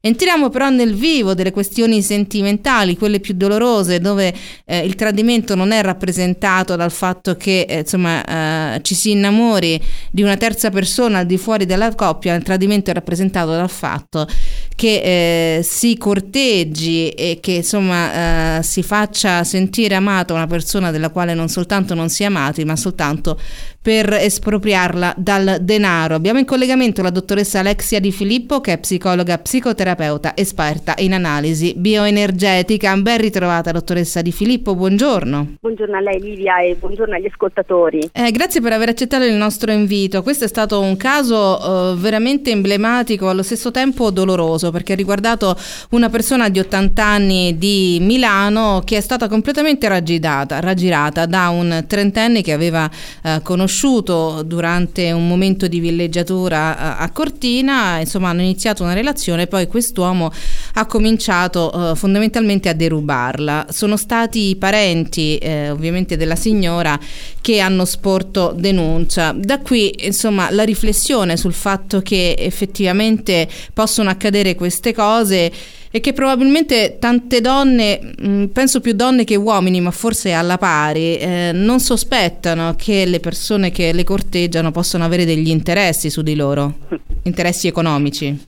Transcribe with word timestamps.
Entriamo 0.00 0.48
però 0.48 0.68
nel 0.68 0.94
vivo 0.94 1.34
delle 1.34 1.50
questioni 1.50 2.02
sentimentali, 2.02 2.96
quelle 2.96 3.18
più 3.18 3.34
dolorose, 3.34 3.98
dove 3.98 4.32
eh, 4.64 4.78
il 4.78 4.94
tradimento 4.94 5.56
non 5.56 5.72
è 5.72 5.82
rappresentato 5.82 6.76
dal 6.76 6.92
fatto 6.92 7.34
che 7.34 7.62
eh, 7.62 7.80
insomma, 7.80 8.76
eh, 8.76 8.82
ci 8.82 8.94
si 8.94 9.10
innamori 9.10 9.82
di 10.12 10.22
una 10.22 10.36
terza 10.36 10.70
persona 10.70 11.18
al 11.18 11.26
di 11.26 11.36
fuori 11.36 11.66
della 11.66 11.92
coppia, 11.96 12.36
il 12.36 12.44
tradimento 12.44 12.92
è 12.92 12.94
rappresentato 12.94 13.50
dal 13.50 13.68
fatto 13.68 14.28
che 14.76 15.56
eh, 15.56 15.62
si 15.64 15.96
corteggi 15.98 17.08
e 17.08 17.38
che 17.42 17.54
insomma 17.54 18.58
eh, 18.58 18.62
si 18.62 18.84
faccia 18.84 19.42
sentire 19.42 19.96
amata 19.96 20.32
una 20.32 20.46
persona 20.46 20.92
della 20.92 21.08
quale 21.10 21.34
non 21.34 21.48
soltanto 21.48 21.94
non 21.94 22.08
si 22.08 22.22
è 22.22 22.26
amati, 22.26 22.64
ma 22.64 22.76
soltanto 22.76 23.36
per 23.80 24.12
espropriarla 24.12 25.14
dal 25.16 25.58
denaro. 25.60 26.14
Abbiamo 26.16 26.38
in 26.38 26.44
collegamento 26.44 27.00
la 27.00 27.10
dottoressa 27.10 27.60
Alexia 27.60 28.00
Di 28.00 28.10
Filippo, 28.12 28.60
che 28.60 28.72
è 28.72 28.78
psicologa 28.78 29.38
psicoterapeuta 29.38 30.36
esperta 30.36 30.94
in 30.98 31.14
analisi 31.14 31.74
bioenergetica. 31.76 32.94
Ben 32.96 33.18
ritrovata, 33.18 33.70
dottoressa 33.70 34.20
Di 34.20 34.32
Filippo, 34.32 34.74
buongiorno. 34.74 35.54
Buongiorno 35.60 35.96
a 35.96 36.00
lei 36.00 36.20
Livia 36.20 36.60
e 36.60 36.74
buongiorno 36.74 37.14
agli 37.14 37.26
ascoltatori. 37.26 38.10
Eh, 38.12 38.30
grazie 38.32 38.60
per 38.60 38.72
aver 38.72 38.90
accettato 38.90 39.24
il 39.24 39.34
nostro 39.34 39.70
invito. 39.70 40.22
Questo 40.22 40.44
è 40.44 40.48
stato 40.48 40.80
un 40.80 40.96
caso 40.96 41.92
eh, 41.92 41.96
veramente 41.96 42.50
emblematico, 42.50 43.28
allo 43.28 43.42
stesso 43.42 43.70
tempo 43.70 44.10
doloroso, 44.10 44.70
perché 44.70 44.94
ha 44.94 44.96
riguardato 44.96 45.56
una 45.90 46.10
persona 46.10 46.48
di 46.48 46.58
80 46.58 47.04
anni 47.04 47.56
di 47.56 47.98
Milano 48.00 48.82
che 48.84 48.96
è 48.96 49.00
stata 49.00 49.28
completamente 49.28 49.88
raggirata, 49.88 50.60
raggirata 50.60 51.26
da 51.26 51.48
un 51.48 51.84
trentenne 51.86 52.42
che 52.42 52.52
aveva 52.52 52.90
eh, 53.22 53.40
conosciuto 53.42 53.66
conosciuto 53.68 54.42
durante 54.44 55.12
un 55.12 55.28
momento 55.28 55.68
di 55.68 55.78
villeggiatura 55.78 56.96
a 56.96 57.10
Cortina, 57.10 57.98
insomma 58.00 58.30
hanno 58.30 58.40
iniziato 58.40 58.82
una 58.82 58.94
relazione, 58.94 59.46
poi 59.46 59.66
quest'uomo 59.66 60.32
ha 60.74 60.86
cominciato 60.86 61.70
uh, 61.72 61.94
fondamentalmente 61.94 62.70
a 62.70 62.72
derubarla. 62.72 63.66
Sono 63.68 63.98
stati 63.98 64.48
i 64.48 64.56
parenti 64.56 65.36
eh, 65.36 65.68
ovviamente 65.70 66.16
della 66.16 66.34
signora 66.34 66.98
che 67.42 67.60
hanno 67.60 67.84
sporto 67.84 68.54
denuncia. 68.56 69.32
Da 69.36 69.60
qui 69.60 69.94
insomma 70.06 70.50
la 70.50 70.64
riflessione 70.64 71.36
sul 71.36 71.52
fatto 71.52 72.00
che 72.00 72.34
effettivamente 72.38 73.46
possono 73.74 74.08
accadere 74.08 74.54
queste 74.54 74.94
cose 74.94 75.52
e 75.90 76.00
che 76.00 76.12
probabilmente 76.12 76.96
tante 76.98 77.40
donne, 77.40 78.00
mm, 78.22 78.44
penso 78.46 78.80
più 78.80 78.92
donne 78.92 79.24
che 79.24 79.36
uomini, 79.36 79.80
ma 79.80 79.90
forse 79.90 80.32
alla 80.32 80.58
pari, 80.58 81.16
eh, 81.16 81.50
non 81.54 81.80
sospettano 81.80 82.74
che 82.76 83.04
le 83.06 83.20
persone 83.20 83.70
che 83.70 83.92
le 83.92 84.04
corteggiano 84.04 84.70
possano 84.70 85.04
avere 85.04 85.24
degli 85.24 85.48
interessi 85.48 86.10
su 86.10 86.22
di 86.22 86.34
loro, 86.34 86.78
interessi 87.22 87.66
economici. 87.66 88.47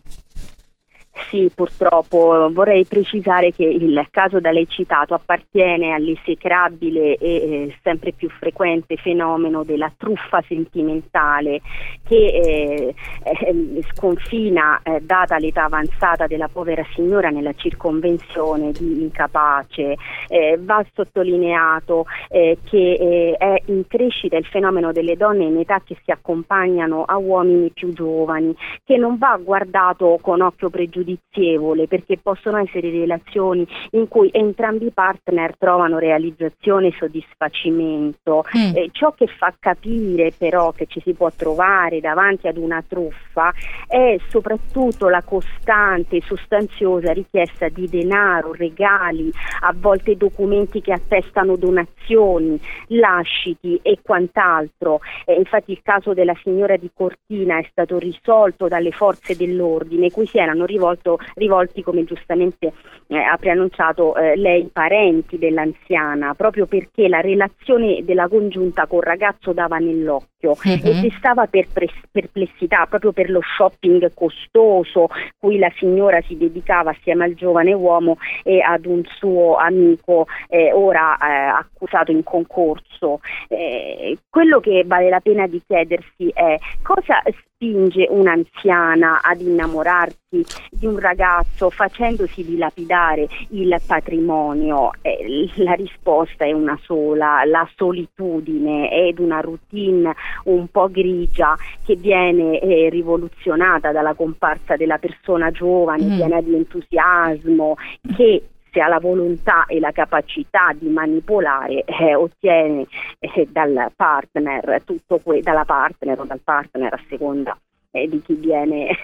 Sì, 1.30 1.48
purtroppo 1.54 2.50
vorrei 2.52 2.84
precisare 2.86 3.52
che 3.52 3.62
il 3.62 4.04
caso 4.10 4.40
da 4.40 4.50
lei 4.50 4.66
citato 4.68 5.14
appartiene 5.14 5.92
all'esecrabile 5.92 7.14
e 7.18 7.34
eh, 7.34 7.76
sempre 7.84 8.10
più 8.10 8.28
frequente 8.28 8.96
fenomeno 8.96 9.62
della 9.62 9.92
truffa 9.96 10.42
sentimentale 10.48 11.60
che 12.02 12.16
eh, 12.16 12.94
eh, 13.22 13.84
sconfina, 13.94 14.80
eh, 14.82 14.98
data 15.02 15.38
l'età 15.38 15.66
avanzata 15.66 16.26
della 16.26 16.48
povera 16.48 16.84
signora, 16.94 17.30
nella 17.30 17.52
circonvenzione 17.52 18.72
di 18.72 19.02
incapace. 19.02 19.94
Eh, 20.26 20.58
va 20.60 20.84
sottolineato 20.92 22.06
eh, 22.28 22.58
che 22.64 23.36
è 23.38 23.62
in 23.66 23.86
crescita 23.86 24.36
il 24.36 24.46
fenomeno 24.46 24.90
delle 24.90 25.16
donne 25.16 25.44
in 25.44 25.58
età 25.58 25.80
che 25.84 25.96
si 26.02 26.10
accompagnano 26.10 27.04
a 27.04 27.16
uomini 27.18 27.70
più 27.70 27.92
giovani, 27.92 28.52
che 28.84 28.96
non 28.96 29.16
va 29.16 29.38
guardato 29.40 30.18
con 30.20 30.40
occhio 30.40 30.70
pregiudiziale 30.70 31.18
giustizievole 31.30 31.86
perché 31.86 32.18
possono 32.18 32.58
essere 32.58 32.90
relazioni 32.90 33.66
in 33.92 34.08
cui 34.08 34.30
entrambi 34.32 34.86
i 34.86 34.90
partner 34.90 35.56
trovano 35.56 35.98
realizzazione 35.98 36.88
e 36.88 36.94
soddisfacimento. 36.98 38.44
Mm. 38.56 38.76
Eh, 38.76 38.88
ciò 38.92 39.12
che 39.12 39.26
fa 39.26 39.54
capire 39.58 40.32
però 40.36 40.72
che 40.72 40.86
ci 40.86 41.00
si 41.00 41.12
può 41.14 41.30
trovare 41.34 42.00
davanti 42.00 42.48
ad 42.48 42.56
una 42.56 42.82
truffa 42.86 43.52
è 43.86 44.16
soprattutto 44.28 45.08
la 45.08 45.22
costante 45.22 46.16
e 46.16 46.22
sostanziosa 46.22 47.12
richiesta 47.12 47.68
di 47.68 47.88
denaro, 47.88 48.52
regali, 48.52 49.30
a 49.60 49.74
volte 49.76 50.16
documenti 50.16 50.80
che 50.80 50.92
attestano 50.92 51.56
donazioni, 51.56 52.60
lasciti 52.88 53.78
e 53.82 53.98
quant'altro. 54.02 55.00
Eh, 55.24 55.34
infatti 55.34 55.72
il 55.72 55.80
caso 55.82 56.14
della 56.14 56.34
signora 56.42 56.76
di 56.76 56.90
Cortina 56.92 57.58
è 57.58 57.66
stato 57.70 57.98
risolto 57.98 58.68
dalle 58.68 58.90
forze 58.90 59.36
dell'ordine, 59.36 60.10
cui 60.10 60.26
si 60.26 60.38
erano 60.38 60.64
rivolto 60.64 61.09
stato 61.10 61.18
rivolti, 61.34 61.82
come 61.82 62.04
giustamente 62.04 62.72
eh, 63.08 63.18
ha 63.18 63.36
preannunciato 63.36 64.14
eh, 64.14 64.36
lei, 64.36 64.68
parenti 64.72 65.38
dell'anziana, 65.38 66.34
proprio 66.34 66.66
perché 66.66 67.08
la 67.08 67.20
relazione 67.20 68.04
della 68.04 68.28
congiunta 68.28 68.86
col 68.86 69.02
ragazzo 69.02 69.52
dava 69.52 69.78
nell'occhio 69.78 70.29
uh-huh. 70.48 70.88
e 70.88 71.00
destava 71.00 71.46
per 71.46 71.66
perplessità 72.10 72.86
proprio 72.86 73.12
per 73.12 73.30
lo 73.30 73.40
shopping 73.42 74.12
costoso 74.14 75.08
cui 75.38 75.58
la 75.58 75.70
signora 75.76 76.20
si 76.22 76.36
dedicava 76.36 76.90
assieme 76.90 77.24
al 77.24 77.34
giovane 77.34 77.72
uomo 77.72 78.18
e 78.42 78.60
ad 78.60 78.86
un 78.86 79.02
suo 79.16 79.56
amico 79.56 80.26
eh, 80.48 80.72
ora 80.72 81.16
eh, 81.16 81.32
accusato 81.46 82.10
in 82.10 82.22
concorso. 82.22 83.20
Eh, 83.48 84.18
quello 84.28 84.60
che 84.60 84.84
vale 84.86 85.08
la 85.08 85.20
pena 85.20 85.46
di 85.46 85.62
chiedersi 85.66 86.30
è 86.32 86.56
cosa 86.82 87.22
spinge 87.60 88.06
un'anziana 88.08 89.20
ad 89.22 89.42
innamorarsi 89.42 90.42
di 90.70 90.86
un 90.86 90.98
ragazzo 90.98 91.68
facendosi 91.68 92.42
dilapidare 92.42 93.28
il 93.50 93.78
patrimonio? 93.86 94.92
Eh, 95.02 95.50
la 95.56 95.74
risposta 95.74 96.46
è 96.46 96.52
una 96.52 96.78
sola, 96.82 97.44
la 97.44 97.68
solitudine 97.76 98.90
ed 98.90 99.18
una 99.18 99.40
routine 99.40 100.14
un 100.44 100.68
po' 100.68 100.90
grigia 100.90 101.56
che 101.84 101.96
viene 101.96 102.60
eh, 102.60 102.88
rivoluzionata 102.88 103.92
dalla 103.92 104.14
comparsa 104.14 104.76
della 104.76 104.98
persona 104.98 105.50
giovane, 105.50 106.04
mm. 106.04 106.16
piena 106.16 106.40
di 106.40 106.54
entusiasmo, 106.54 107.76
che 108.16 108.42
se 108.72 108.80
ha 108.80 108.88
la 108.88 109.00
volontà 109.00 109.66
e 109.66 109.80
la 109.80 109.90
capacità 109.90 110.72
di 110.74 110.88
manipolare 110.88 111.84
eh, 111.84 112.14
ottiene 112.14 112.86
eh, 113.18 113.48
dal 113.50 113.90
partner 113.94 114.82
tutto 114.84 115.18
que- 115.18 115.42
dalla 115.42 115.64
partner 115.64 116.20
o 116.20 116.24
dal 116.24 116.40
partner 116.42 116.94
a 116.94 117.00
seconda 117.08 117.56
eh, 117.90 118.08
di 118.08 118.22
chi 118.22 118.34
viene 118.34 118.96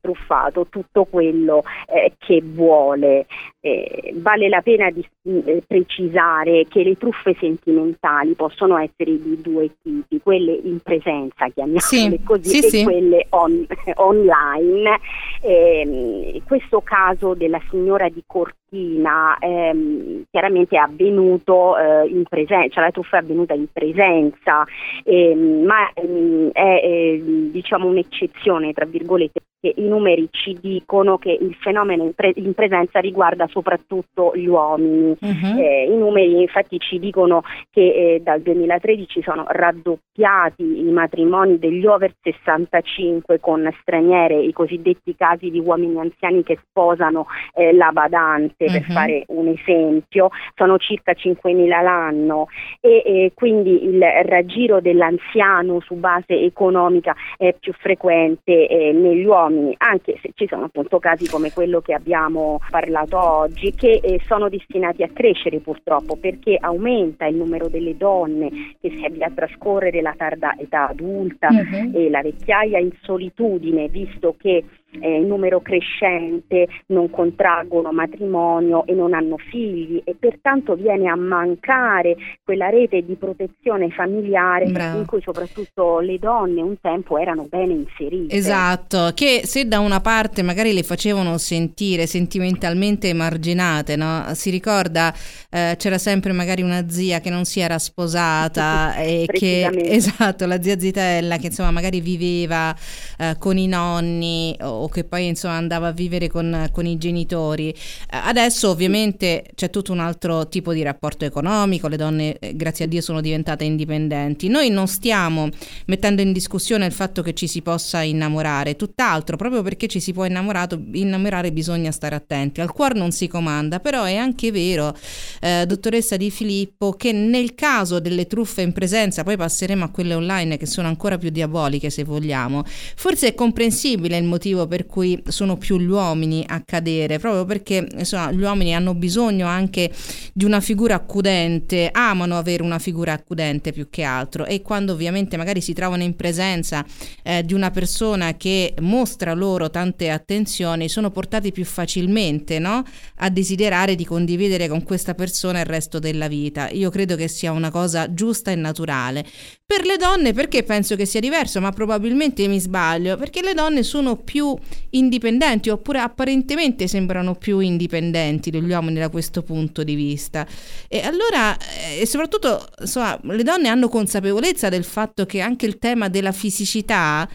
truffato 0.00 0.66
tutto 0.68 1.04
quello 1.04 1.62
eh, 1.86 2.14
che 2.18 2.42
vuole. 2.44 3.26
Eh, 3.64 4.12
vale 4.16 4.48
la 4.48 4.60
pena 4.60 4.90
di, 4.90 5.06
eh, 5.22 5.62
precisare 5.64 6.66
che 6.68 6.82
le 6.82 6.96
truffe 6.96 7.36
sentimentali 7.38 8.34
possono 8.34 8.76
essere 8.76 9.16
di 9.16 9.40
due 9.40 9.70
tipi, 9.80 10.20
quelle 10.20 10.50
in 10.52 10.80
presenza, 10.80 11.46
chiamiamole 11.46 11.80
sì, 11.80 12.20
così, 12.24 12.58
sì, 12.60 12.66
e 12.66 12.68
sì. 12.70 12.82
quelle 12.82 13.26
on, 13.30 13.64
online. 14.02 14.98
Ehm, 15.42 16.42
questo 16.44 16.80
caso 16.80 17.34
della 17.34 17.60
signora 17.70 18.08
di 18.08 18.24
Cortina 18.26 19.36
ehm, 19.38 20.24
chiaramente 20.28 20.74
è 20.74 20.80
avvenuto 20.80 21.78
eh, 21.78 22.08
in 22.08 22.24
presenza, 22.24 22.74
cioè 22.74 22.84
la 22.84 22.90
truffa 22.90 23.18
è 23.18 23.20
avvenuta 23.20 23.54
in 23.54 23.66
presenza, 23.72 24.64
ehm, 25.04 25.64
ma 25.64 25.88
ehm, 25.94 26.50
è 26.50 26.80
eh, 26.82 27.48
diciamo 27.52 27.86
un'eccezione, 27.86 28.72
tra 28.72 28.86
virgolette, 28.86 29.41
che 29.62 29.74
i 29.76 29.86
numeri 29.86 30.26
ci 30.32 30.58
dicono 30.60 31.18
che 31.18 31.30
il 31.30 31.54
fenomeno 31.60 32.02
in, 32.02 32.14
pre- 32.14 32.32
in 32.34 32.52
presenza 32.52 32.98
riguarda 32.98 33.46
soprattutto 33.46 34.32
gli 34.34 34.46
uomini. 34.46 35.16
Uh-huh. 35.20 35.60
Eh, 35.60 35.84
I 35.84 35.96
numeri 35.96 36.40
infatti 36.40 36.80
ci 36.80 36.98
dicono 36.98 37.44
che 37.70 38.14
eh, 38.14 38.20
dal 38.24 38.40
2013 38.40 39.22
sono 39.22 39.44
raddoppiati 39.46 40.80
i 40.80 40.90
matrimoni 40.90 41.60
degli 41.60 41.86
over 41.86 42.12
65 42.20 43.38
con 43.38 43.72
straniere, 43.82 44.42
i 44.42 44.52
cosiddetti 44.52 45.14
casi 45.14 45.48
di 45.48 45.60
uomini 45.60 45.96
anziani 45.96 46.42
che 46.42 46.58
sposano 46.68 47.26
eh, 47.54 47.72
la 47.72 47.90
badante, 47.92 48.64
uh-huh. 48.64 48.72
per 48.72 48.82
fare 48.82 49.24
un 49.28 49.46
esempio, 49.46 50.30
sono 50.56 50.76
circa 50.78 51.12
5.000 51.12 51.68
l'anno 51.68 52.48
e, 52.80 53.02
e 53.04 53.32
quindi 53.32 53.84
il 53.84 54.02
raggiro 54.24 54.80
dell'anziano 54.80 55.78
su 55.78 55.94
base 55.94 56.34
economica 56.34 57.14
è 57.36 57.54
più 57.60 57.72
frequente 57.74 58.66
eh, 58.66 58.90
negli 58.90 59.24
uomini 59.24 59.50
uomini, 59.52 59.74
anche 59.78 60.18
se 60.20 60.30
ci 60.34 60.46
sono 60.48 60.64
appunto 60.64 60.98
casi 60.98 61.28
come 61.28 61.52
quello 61.52 61.80
che 61.80 61.94
abbiamo 61.94 62.60
parlato 62.70 63.18
oggi, 63.18 63.72
che 63.74 64.00
eh, 64.02 64.20
sono 64.26 64.48
destinati 64.48 65.02
a 65.02 65.08
crescere 65.12 65.60
purtroppo 65.60 66.16
perché 66.16 66.56
aumenta 66.60 67.26
il 67.26 67.36
numero 67.36 67.68
delle 67.68 67.96
donne 67.96 68.76
che 68.80 68.90
si 68.90 69.04
avvia 69.04 69.26
a 69.26 69.32
trascorrere 69.34 70.00
la 70.00 70.14
tarda 70.16 70.56
età 70.58 70.88
adulta 70.88 71.48
uh-huh. 71.48 71.92
e 71.94 72.10
la 72.10 72.22
vecchiaia 72.22 72.78
in 72.78 72.90
solitudine, 73.02 73.88
visto 73.88 74.34
che 74.38 74.64
eh, 75.00 75.16
in 75.16 75.26
numero 75.26 75.60
crescente 75.60 76.68
non 76.86 77.10
contraggono 77.10 77.92
matrimonio 77.92 78.84
e 78.86 78.92
non 78.92 79.14
hanno 79.14 79.36
figli 79.38 80.00
e 80.04 80.14
pertanto 80.18 80.74
viene 80.74 81.08
a 81.08 81.16
mancare 81.16 82.16
quella 82.44 82.68
rete 82.68 83.02
di 83.02 83.14
protezione 83.14 83.90
familiare 83.90 84.66
Bravo. 84.66 84.98
in 84.98 85.06
cui 85.06 85.20
soprattutto 85.22 86.00
le 86.00 86.18
donne 86.18 86.60
un 86.60 86.76
tempo 86.80 87.18
erano 87.18 87.46
bene 87.48 87.72
inserite. 87.72 88.34
Esatto, 88.34 89.12
che 89.14 89.42
se 89.44 89.66
da 89.66 89.78
una 89.78 90.00
parte 90.00 90.42
magari 90.42 90.72
le 90.72 90.82
facevano 90.82 91.38
sentire 91.38 92.06
sentimentalmente 92.06 93.08
emarginate, 93.08 93.96
no? 93.96 94.24
si 94.34 94.50
ricorda 94.50 95.14
eh, 95.50 95.74
c'era 95.78 95.98
sempre 95.98 96.32
magari 96.32 96.62
una 96.62 96.88
zia 96.88 97.20
che 97.20 97.30
non 97.30 97.44
si 97.44 97.60
era 97.60 97.78
sposata 97.78 98.96
e 99.00 99.26
che 99.30 99.68
esatto, 99.92 100.46
la 100.46 100.60
zia 100.60 100.78
Zitella 100.78 101.36
che 101.36 101.46
insomma 101.46 101.70
magari 101.70 102.00
viveva 102.00 102.74
eh, 103.18 103.36
con 103.38 103.56
i 103.56 103.66
nonni 103.66 104.56
o 104.60 104.81
che 104.88 105.04
poi 105.04 105.26
insomma 105.26 105.54
andava 105.54 105.88
a 105.88 105.92
vivere 105.92 106.28
con, 106.28 106.68
con 106.72 106.86
i 106.86 106.98
genitori. 106.98 107.70
Eh, 107.70 107.76
adesso 108.10 108.68
ovviamente 108.70 109.44
c'è 109.54 109.70
tutto 109.70 109.92
un 109.92 110.00
altro 110.00 110.48
tipo 110.48 110.72
di 110.72 110.82
rapporto 110.82 111.24
economico, 111.24 111.88
le 111.88 111.96
donne 111.96 112.38
eh, 112.38 112.56
grazie 112.56 112.84
a 112.84 112.88
Dio 112.88 113.00
sono 113.00 113.20
diventate 113.20 113.64
indipendenti. 113.64 114.48
Noi 114.48 114.70
non 114.70 114.86
stiamo 114.86 115.48
mettendo 115.86 116.22
in 116.22 116.32
discussione 116.32 116.86
il 116.86 116.92
fatto 116.92 117.22
che 117.22 117.34
ci 117.34 117.46
si 117.46 117.62
possa 117.62 118.02
innamorare, 118.02 118.76
tutt'altro, 118.76 119.36
proprio 119.36 119.62
perché 119.62 119.86
ci 119.86 120.00
si 120.00 120.12
può 120.12 120.24
innamorare 120.24 121.52
bisogna 121.52 121.90
stare 121.90 122.14
attenti. 122.14 122.60
Al 122.60 122.72
cuore 122.72 122.98
non 122.98 123.12
si 123.12 123.28
comanda, 123.28 123.80
però 123.80 124.04
è 124.04 124.16
anche 124.16 124.50
vero, 124.50 124.96
eh, 125.40 125.64
dottoressa 125.66 126.16
Di 126.16 126.30
Filippo, 126.30 126.92
che 126.92 127.12
nel 127.12 127.54
caso 127.54 128.00
delle 128.00 128.26
truffe 128.26 128.62
in 128.62 128.72
presenza, 128.72 129.22
poi 129.22 129.36
passeremo 129.36 129.84
a 129.84 129.90
quelle 129.90 130.14
online 130.14 130.56
che 130.56 130.66
sono 130.66 130.88
ancora 130.88 131.18
più 131.18 131.30
diaboliche 131.30 131.90
se 131.90 132.04
vogliamo, 132.04 132.64
forse 132.96 133.28
è 133.28 133.34
comprensibile 133.34 134.16
il 134.16 134.24
motivo 134.24 134.66
per 134.72 134.86
cui 134.86 135.22
sono 135.28 135.58
più 135.58 135.78
gli 135.78 135.90
uomini 135.90 136.46
a 136.48 136.62
cadere, 136.64 137.18
proprio 137.18 137.44
perché 137.44 137.86
insomma, 137.94 138.32
gli 138.32 138.40
uomini 138.40 138.74
hanno 138.74 138.94
bisogno 138.94 139.46
anche 139.46 139.92
di 140.32 140.46
una 140.46 140.60
figura 140.60 140.94
accudente, 140.94 141.90
amano 141.92 142.38
avere 142.38 142.62
una 142.62 142.78
figura 142.78 143.12
accudente 143.12 143.70
più 143.70 143.90
che 143.90 144.02
altro 144.02 144.46
e 144.46 144.62
quando 144.62 144.94
ovviamente 144.94 145.36
magari 145.36 145.60
si 145.60 145.74
trovano 145.74 146.04
in 146.04 146.16
presenza 146.16 146.86
eh, 147.22 147.44
di 147.44 147.52
una 147.52 147.70
persona 147.70 148.34
che 148.38 148.72
mostra 148.80 149.34
loro 149.34 149.68
tante 149.68 150.08
attenzioni, 150.08 150.88
sono 150.88 151.10
portati 151.10 151.52
più 151.52 151.66
facilmente 151.66 152.58
no? 152.58 152.82
a 153.16 153.28
desiderare 153.28 153.94
di 153.94 154.06
condividere 154.06 154.68
con 154.68 154.84
questa 154.84 155.14
persona 155.14 155.60
il 155.60 155.66
resto 155.66 155.98
della 155.98 156.28
vita. 156.28 156.70
Io 156.70 156.88
credo 156.88 157.14
che 157.14 157.28
sia 157.28 157.52
una 157.52 157.70
cosa 157.70 158.14
giusta 158.14 158.50
e 158.50 158.54
naturale. 158.54 159.22
Per 159.66 159.84
le 159.84 159.98
donne 159.98 160.32
perché 160.32 160.62
penso 160.62 160.96
che 160.96 161.04
sia 161.04 161.20
diverso, 161.20 161.60
ma 161.60 161.72
probabilmente 161.72 162.46
mi 162.48 162.58
sbaglio, 162.58 163.18
perché 163.18 163.42
le 163.42 163.52
donne 163.52 163.82
sono 163.82 164.16
più 164.16 164.56
indipendenti 164.90 165.68
oppure 165.68 166.00
apparentemente 166.00 166.86
sembrano 166.86 167.34
più 167.34 167.58
indipendenti 167.58 168.50
degli 168.50 168.70
uomini 168.70 168.98
da 168.98 169.08
questo 169.08 169.42
punto 169.42 169.82
di 169.82 169.94
vista. 169.94 170.46
E 170.88 171.00
allora, 171.00 171.56
eh, 171.56 172.00
e 172.00 172.06
soprattutto, 172.06 172.68
insomma, 172.80 173.18
le 173.22 173.42
donne 173.42 173.68
hanno 173.68 173.88
consapevolezza 173.88 174.68
del 174.68 174.84
fatto 174.84 175.26
che 175.26 175.40
anche 175.40 175.66
il 175.66 175.78
tema 175.78 176.08
della 176.08 176.32
fisicità 176.32 177.28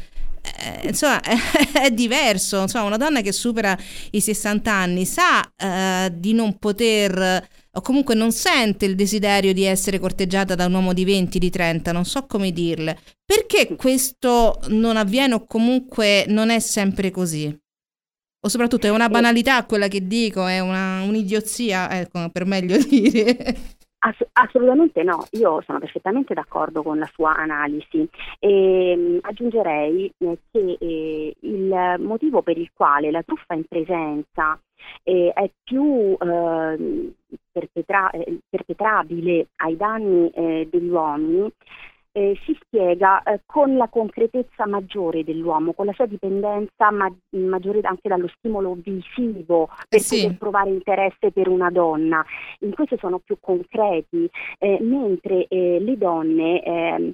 eh, 0.60 0.88
insomma 0.88 1.20
è, 1.74 1.92
diverso 1.92 2.62
insomma 2.62 2.86
una 2.86 2.98
donna 2.98 3.22
che 3.22 3.32
supera 3.32 3.78
i 4.12 4.22
60 4.22 4.72
anni 4.72 5.06
sa 5.06 5.42
eh, 5.56 6.12
di 6.14 6.34
non 6.34 6.58
poter 6.58 7.46
o 7.78 7.82
comunque 7.82 8.16
non 8.16 8.32
sente 8.32 8.86
il 8.86 8.96
desiderio 8.96 9.54
di 9.54 9.64
essere 9.64 10.00
corteggiata 10.00 10.56
da 10.56 10.66
un 10.66 10.74
uomo 10.74 10.94
di 10.94 11.06
20, 11.06 11.38
di 11.38 11.50
30, 11.52 11.92
non 11.92 12.06
so 12.06 12.26
come 12.26 12.52
dirle. 12.52 12.98
Perché 13.24 13.76
questo 13.76 14.60
non 14.70 14.98
avviene 14.98 15.36
o 15.36 15.46
comunque 15.46 16.26
non 16.28 16.50
è 16.50 16.60
sempre 16.60 17.12
così? 17.12 17.56
O 18.40 18.50
soprattutto 18.50 18.88
è 18.88 18.90
una 18.90 19.10
banalità 19.10 19.64
quella 19.66 19.88
che 19.88 20.08
dico, 20.08 20.48
è 20.48 20.60
una, 20.60 21.02
un'idiozia, 21.04 22.00
ecco, 22.00 22.30
per 22.30 22.46
meglio 22.46 22.78
dire. 22.84 23.77
Ass- 24.00 24.28
assolutamente 24.34 25.02
no, 25.04 25.26
io 25.32 25.62
sono 25.62 25.80
perfettamente 25.80 26.34
d'accordo 26.36 26.84
con 26.84 27.00
la 27.00 27.10
sua 27.12 27.36
analisi. 27.36 28.08
E 28.40 28.96
mh, 28.96 29.02
mm, 29.02 29.18
aggiungerei 29.22 30.14
eh, 30.18 30.38
che 30.52 30.78
eh, 30.80 31.36
il 31.40 31.96
motivo 32.00 32.42
per 32.42 32.58
il 32.58 32.70
quale 32.74 33.10
la 33.12 33.24
truffa 33.24 33.56
in 33.56 33.66
presenza 33.66 34.60
eh, 35.04 35.32
è 35.34 35.50
più 35.64 36.16
eh, 36.20 37.14
perpetra- 37.52 38.12
eh, 38.12 38.40
perpetrabile 38.48 39.48
ai 39.58 39.76
danni 39.76 40.30
eh, 40.30 40.68
degli 40.70 40.90
uomini 40.90 41.52
eh, 42.18 42.36
si 42.46 42.58
spiega 42.60 43.22
eh, 43.22 43.42
con 43.46 43.78
la 43.78 43.88
concretezza 43.90 44.66
maggiore 44.66 45.24
dell'uomo, 45.24 45.74
con 45.74 45.86
la 45.86 45.94
sua 45.94 46.08
dipendenza 46.08 46.90
ma- 46.90 47.14
maggiore 47.30 47.80
anche 47.84 48.10
dallo 48.10 48.28
stimolo 48.38 48.75
visivo 48.75 49.69
per 49.88 50.00
sì. 50.00 50.22
poter 50.22 50.38
provare 50.40 50.72
interesse 50.72 51.31
per 51.31 51.48
una 51.48 51.69
donna. 51.69 52.25
In 52.62 52.74
questo 52.74 52.98
sono 52.98 53.19
più 53.19 53.38
concreti, 53.40 54.28
eh, 54.58 54.80
mentre 54.81 55.46
eh, 55.48 55.78
le 55.80 55.96
donne 55.96 56.64
ehm, 56.64 57.12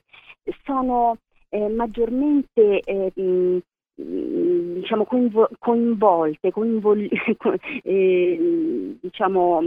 sono 0.63 1.17
eh, 1.49 1.67
maggiormente 1.67 2.81
mh, 3.13 3.57
eh, 3.97 4.73
diciamo 4.79 5.03
coinvo- 5.03 5.49
coinvolte, 5.59 6.49
coinvol- 6.51 7.09
eh, 7.83 8.97
diciamo 9.01 9.59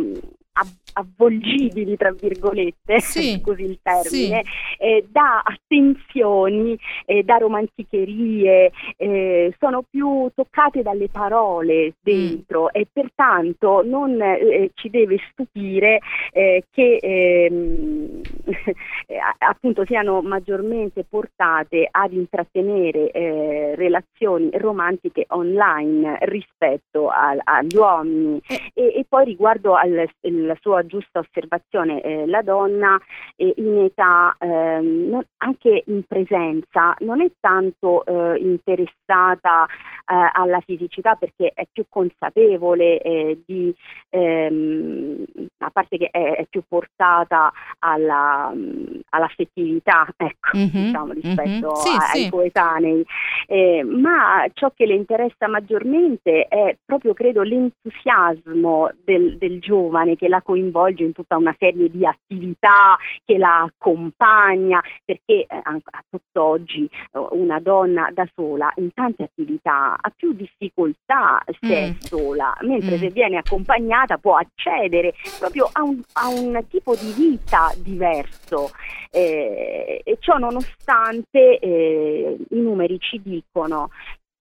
avvolgibili, 0.96 1.96
tra 1.96 2.12
virgolette, 2.12 3.00
sì, 3.00 3.40
così 3.40 3.62
il 3.62 3.78
termine, 3.82 4.42
sì. 4.44 4.82
eh, 4.82 5.06
da 5.10 5.42
attenzioni, 5.44 6.78
eh, 7.04 7.22
da 7.22 7.36
romanticherie, 7.36 8.72
eh, 8.96 9.54
sono 9.58 9.84
più 9.88 10.30
toccate 10.34 10.82
dalle 10.82 11.08
parole 11.08 11.94
dentro 12.00 12.64
mm. 12.64 12.68
e 12.72 12.86
pertanto 12.90 13.82
non 13.84 14.20
eh, 14.20 14.70
ci 14.74 14.90
deve 14.90 15.18
stupire 15.30 16.00
eh, 16.32 16.64
che 16.70 16.96
ehm, 16.96 18.20
appunto 19.38 19.84
siano 19.84 20.22
maggiormente 20.22 21.04
portate 21.04 21.88
ad 21.90 22.12
intrattenere 22.12 23.10
eh, 23.10 23.74
relazioni 23.76 24.50
romantiche 24.54 25.26
online 25.28 26.18
rispetto 26.22 27.08
a, 27.08 27.36
agli 27.42 27.76
uomini 27.76 28.40
e, 28.72 28.92
e, 28.94 29.04
poi 29.08 29.24
riguardo 29.24 29.74
al 29.74 30.08
la 30.20 30.56
sua 30.60 30.85
giusta 30.86 31.18
osservazione, 31.18 32.00
eh, 32.00 32.26
la 32.26 32.42
donna 32.42 32.98
eh, 33.34 33.52
in 33.56 33.78
età, 33.80 34.34
ehm, 34.38 35.08
non, 35.08 35.24
anche 35.38 35.82
in 35.86 36.04
presenza, 36.06 36.94
non 37.00 37.20
è 37.20 37.30
tanto 37.40 38.04
eh, 38.04 38.38
interessata 38.38 39.64
eh, 39.64 40.30
alla 40.32 40.60
fisicità 40.60 41.16
perché 41.16 41.50
è 41.54 41.66
più 41.70 41.84
consapevole 41.88 43.00
eh, 43.00 43.42
di, 43.44 43.74
ehm, 44.10 45.24
a 45.58 45.70
parte 45.70 45.98
che 45.98 46.08
è, 46.10 46.36
è 46.36 46.46
più 46.48 46.62
portata 46.66 47.52
alla, 47.80 48.52
all'affettività, 49.10 50.06
ecco, 50.16 50.56
mm-hmm, 50.56 50.68
diciamo, 50.70 51.12
rispetto 51.12 51.48
mm-hmm. 51.48 51.74
sì, 51.74 51.96
a, 51.96 52.00
sì. 52.00 52.22
ai 52.22 52.30
coetanei, 52.30 53.04
ma 53.84 54.46
ciò 54.52 54.70
che 54.74 54.86
le 54.86 54.94
interessa 54.94 55.48
maggiormente 55.48 56.46
è 56.46 56.76
proprio, 56.84 57.14
credo, 57.14 57.42
l'entusiasmo 57.42 58.90
del, 59.04 59.38
del 59.38 59.60
giovane 59.60 60.16
che 60.16 60.28
la 60.28 60.36
la 60.36 60.42
coinvolge 60.76 61.04
in 61.04 61.12
tutta 61.12 61.36
una 61.36 61.54
serie 61.58 61.88
di 61.90 62.04
attività 62.04 62.96
che 63.24 63.38
la 63.38 63.62
accompagna, 63.62 64.82
perché 65.04 65.46
eh, 65.46 65.46
a 65.48 65.80
tutt'oggi 66.08 66.84
eh, 66.84 67.26
una 67.30 67.58
donna 67.60 68.10
da 68.12 68.28
sola 68.34 68.70
in 68.76 68.92
tante 68.92 69.24
attività 69.24 69.96
ha 69.98 70.12
più 70.14 70.32
difficoltà 70.34 71.42
se 71.60 71.66
mm. 71.66 71.70
è 71.70 71.94
sola, 71.98 72.56
mentre 72.60 72.96
mm. 72.96 72.98
se 72.98 73.08
viene 73.10 73.38
accompagnata 73.38 74.18
può 74.18 74.36
accedere 74.36 75.14
proprio 75.38 75.68
a 75.72 75.82
un, 75.82 76.00
a 76.12 76.28
un 76.28 76.62
tipo 76.68 76.94
di 76.94 77.12
vita 77.16 77.72
diverso. 77.78 78.70
Eh, 79.10 80.02
e 80.04 80.16
ciò 80.20 80.36
nonostante 80.36 81.58
eh, 81.58 82.36
i 82.50 82.60
numeri 82.60 82.98
ci 82.98 83.20
dicono 83.22 83.88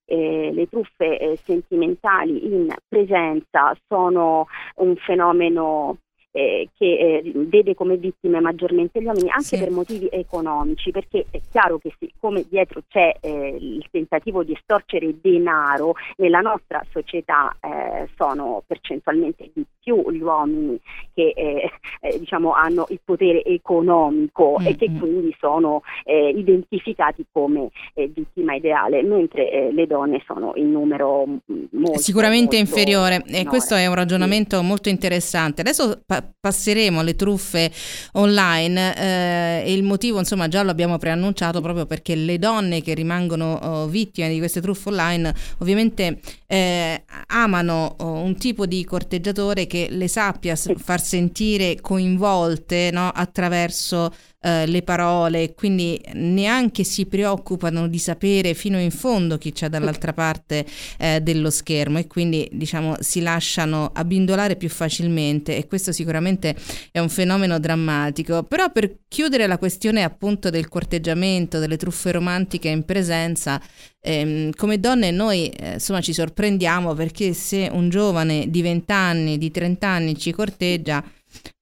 eh, 0.05 0.51
le 0.53 0.67
truffe 0.67 1.17
eh, 1.17 1.35
sentimentali 1.37 2.45
in 2.45 2.73
presenza 2.87 3.75
sono 3.87 4.47
un 4.75 4.95
fenomeno 4.97 5.97
eh, 6.35 6.67
che 6.77 6.85
eh, 6.85 7.31
vede 7.33 7.75
come 7.75 7.95
vittime 7.95 8.41
maggiormente 8.41 9.01
gli 9.01 9.05
uomini 9.05 9.29
anche 9.29 9.55
sì. 9.55 9.57
per 9.57 9.71
motivi 9.71 10.09
economici, 10.11 10.91
perché 10.91 11.27
è 11.31 11.39
chiaro 11.49 11.77
che 11.77 11.93
siccome 11.97 12.43
dietro 12.49 12.81
c'è 12.89 13.15
eh, 13.21 13.55
il 13.57 13.87
tentativo 13.89 14.43
di 14.43 14.51
estorcere 14.51 15.15
denaro, 15.21 15.93
nella 16.17 16.41
nostra 16.41 16.83
società 16.91 17.55
eh, 17.61 18.09
sono 18.17 18.63
percentualmente 18.67 19.49
di 19.53 19.63
più 19.81 20.11
gli 20.11 20.19
uomini 20.19 20.77
che 21.13 21.31
eh, 21.33 21.71
eh, 22.01 22.19
diciamo 22.19 22.51
hanno 22.51 22.85
il 22.89 22.99
potere 23.01 23.41
economico 23.45 24.57
mm-hmm. 24.59 24.67
e 24.67 24.75
che 24.75 24.89
mm. 24.89 24.99
quindi 24.99 25.35
sono 25.39 25.83
identificati 26.05 27.25
come 27.31 27.69
vittima 27.93 28.55
ideale, 28.55 29.01
mentre 29.03 29.71
le 29.71 29.87
donne 29.87 30.21
sono 30.25 30.53
in 30.55 30.71
numero 30.71 31.25
molto 31.71 31.99
sicuramente 31.99 32.57
molto 32.57 32.71
inferiore 32.71 33.23
e 33.27 33.45
questo 33.45 33.75
è 33.75 33.85
un 33.87 33.95
ragionamento 33.95 34.59
sì. 34.59 34.65
molto 34.65 34.89
interessante. 34.89 35.61
Adesso 35.61 36.01
pa- 36.05 36.24
passeremo 36.39 36.99
alle 36.99 37.15
truffe 37.15 37.71
online 38.13 38.95
eh, 38.95 39.63
e 39.65 39.73
il 39.73 39.83
motivo 39.83 40.19
insomma 40.19 40.47
già 40.47 40.63
lo 40.63 40.71
abbiamo 40.71 40.97
preannunciato 40.97 41.61
proprio 41.61 41.85
perché 41.85 42.15
le 42.15 42.37
donne 42.39 42.81
che 42.81 42.93
rimangono 42.93 43.53
oh, 43.53 43.87
vittime 43.87 44.29
di 44.29 44.37
queste 44.37 44.61
truffe 44.61 44.89
online 44.89 45.33
ovviamente 45.59 46.19
eh, 46.47 47.03
amano 47.27 47.95
oh, 47.97 48.19
un 48.19 48.37
tipo 48.37 48.65
di 48.65 48.83
corteggiatore 48.85 49.67
che 49.67 49.87
le 49.89 50.07
sappia 50.07 50.55
far 50.55 51.01
sentire 51.01 51.79
coinvolte 51.81 52.89
no, 52.91 53.09
attraverso 53.13 54.13
eh, 54.45 54.67
le 54.67 54.83
parole, 54.83 55.55
quindi 55.55 55.99
neanche 56.13 56.83
si 56.83 57.07
preoccupano 57.07 57.87
di 57.87 57.97
sapere 57.97 58.53
fino 58.53 58.79
in 58.79 58.91
fondo 58.91 59.39
chi 59.39 59.51
c'è 59.51 59.69
dall'altra 59.69 60.13
parte 60.13 60.63
eh, 60.99 61.19
dello 61.19 61.49
schermo 61.49 61.97
e 61.97 62.05
quindi 62.05 62.47
diciamo 62.51 62.95
si 62.99 63.21
lasciano 63.21 63.89
abbindolare 63.91 64.55
più 64.55 64.69
facilmente 64.69 65.57
e 65.57 65.65
questo 65.65 65.91
sicuramente 65.91 66.55
è 66.91 66.99
un 66.99 67.09
fenomeno 67.09 67.57
drammatico. 67.57 68.43
Però 68.43 68.71
per 68.71 68.97
chiudere 69.07 69.47
la 69.47 69.57
questione 69.57 70.03
appunto 70.03 70.51
del 70.51 70.67
corteggiamento, 70.67 71.57
delle 71.57 71.77
truffe 71.77 72.11
romantiche 72.11 72.67
in 72.67 72.85
presenza, 72.85 73.59
ehm, 73.99 74.51
come 74.55 74.79
donne 74.79 75.09
noi 75.09 75.49
eh, 75.49 75.73
insomma 75.73 76.01
ci 76.01 76.13
sorprendiamo 76.13 76.93
perché 76.93 77.33
se 77.33 77.67
un 77.71 77.89
giovane 77.89 78.47
di 78.51 78.61
20 78.61 78.91
anni, 78.91 79.37
di 79.39 79.49
30 79.49 79.87
anni 79.87 80.15
ci 80.15 80.31
corteggia, 80.31 81.03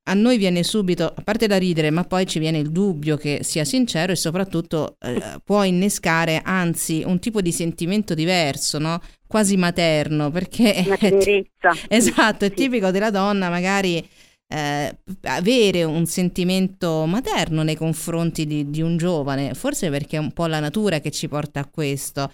a 0.05 0.13
noi 0.13 0.37
viene 0.37 0.63
subito, 0.63 1.05
a 1.05 1.21
parte 1.23 1.47
da 1.47 1.57
ridere, 1.57 1.89
ma 1.89 2.03
poi 2.03 2.25
ci 2.25 2.39
viene 2.39 2.57
il 2.57 2.71
dubbio 2.71 3.15
che 3.15 3.39
sia 3.43 3.63
sincero 3.63 4.11
e 4.11 4.15
soprattutto 4.15 4.97
eh, 4.99 5.39
può 5.43 5.63
innescare, 5.63 6.41
anzi, 6.43 7.03
un 7.05 7.19
tipo 7.19 7.41
di 7.41 7.51
sentimento 7.53 8.13
diverso, 8.13 8.79
no? 8.79 9.01
quasi 9.25 9.55
materno, 9.55 10.29
perché 10.29 10.83
Una 10.85 10.97
tenerezza. 10.99 11.71
esatto, 11.87 12.45
è 12.45 12.51
tipico 12.51 12.91
della 12.91 13.11
donna 13.11 13.49
magari 13.49 14.05
eh, 14.47 14.97
avere 15.21 15.83
un 15.83 16.05
sentimento 16.05 17.05
materno 17.05 17.63
nei 17.63 17.77
confronti 17.77 18.45
di, 18.45 18.69
di 18.69 18.81
un 18.81 18.97
giovane, 18.97 19.53
forse 19.53 19.89
perché 19.89 20.17
è 20.17 20.19
un 20.19 20.33
po' 20.33 20.47
la 20.47 20.59
natura 20.59 20.99
che 20.99 21.11
ci 21.11 21.29
porta 21.29 21.61
a 21.61 21.69
questo. 21.69 22.31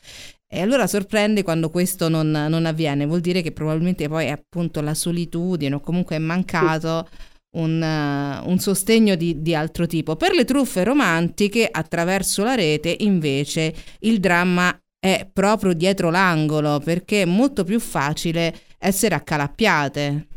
E 0.51 0.61
allora 0.61 0.87
sorprende 0.87 1.43
quando 1.43 1.69
questo 1.69 2.09
non, 2.09 2.31
non, 2.31 2.65
avviene, 2.65 3.05
vuol 3.05 3.19
dire 3.19 3.43
che 3.43 3.51
probabilmente 3.51 4.07
poi 4.07 4.25
è 4.25 4.31
appunto 4.31 4.81
la 4.81 4.95
solitudine 4.95 5.75
o 5.75 5.79
comunque 5.79 6.15
è 6.15 6.19
mancato 6.19 7.07
sì 7.11 7.28
un, 7.51 7.81
uh, 7.81 8.49
un 8.49 8.57
sostegno 8.59 9.15
di, 9.15 9.41
di, 9.41 9.55
altro 9.55 9.87
tipo. 9.87 10.15
Per 10.15 10.33
le 10.33 10.45
truffe 10.45 10.83
romantiche, 10.83 11.67
attraverso 11.69 12.43
la 12.43 12.55
rete, 12.55 12.95
invece, 12.99 13.73
il 13.99 14.19
dramma 14.19 14.77
è 14.99 15.27
proprio 15.31 15.73
dietro 15.73 16.09
l'angolo 16.09 16.81
perché 16.83 17.21
è 17.21 17.25
molto 17.25 17.63
più 17.63 17.79
facile 17.79 18.53
essere 18.77 19.15
accalappiate. 19.15 20.27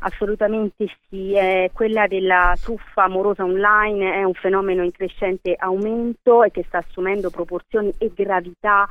Assolutamente 0.00 0.86
sì, 1.08 1.32
eh, 1.32 1.70
quella 1.72 2.06
della 2.06 2.54
truffa 2.62 3.04
amorosa 3.04 3.42
online 3.44 4.14
è 4.14 4.22
un 4.22 4.34
fenomeno 4.34 4.84
in 4.84 4.92
crescente 4.92 5.56
aumento 5.58 6.44
e 6.44 6.50
che 6.50 6.64
sta 6.68 6.78
assumendo 6.78 7.30
proporzioni 7.30 7.92
e 7.98 8.12
gravità 8.14 8.86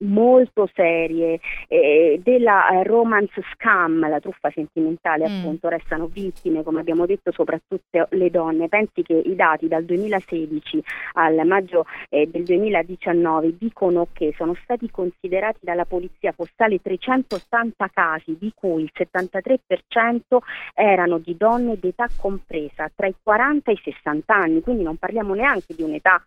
molto 0.00 0.68
serie 0.74 1.40
eh, 1.66 2.20
della 2.22 2.70
eh, 2.70 2.82
romance 2.84 3.42
scam, 3.52 4.08
la 4.08 4.20
truffa 4.20 4.50
sentimentale 4.50 5.28
mm. 5.28 5.38
appunto, 5.38 5.68
restano 5.68 6.06
vittime 6.06 6.62
come 6.62 6.80
abbiamo 6.80 7.06
detto 7.06 7.32
soprattutto 7.32 8.06
le 8.10 8.30
donne. 8.30 8.68
Pensi 8.68 9.02
che 9.02 9.14
i 9.14 9.34
dati 9.34 9.68
dal 9.68 9.84
2016 9.84 10.82
al 11.14 11.46
maggio 11.46 11.84
eh, 12.08 12.28
del 12.28 12.44
2019 12.44 13.56
dicono 13.58 14.08
che 14.12 14.34
sono 14.36 14.54
stati 14.62 14.90
considerati 14.90 15.60
dalla 15.62 15.84
polizia 15.84 16.32
postale 16.32 16.80
380 16.80 17.88
casi 17.92 18.36
di 18.38 18.52
cui 18.54 18.82
il 18.82 18.90
73% 18.94 20.38
erano 20.74 21.18
di 21.18 21.36
donne 21.36 21.78
d'età 21.78 22.06
compresa 22.16 22.90
tra 22.94 23.06
i 23.06 23.14
40 23.22 23.70
e 23.70 23.74
i 23.74 23.80
60 23.82 24.34
anni, 24.34 24.60
quindi 24.60 24.82
non 24.82 24.96
parliamo 24.96 25.34
neanche 25.34 25.74
di 25.74 25.82
un'età 25.82 26.22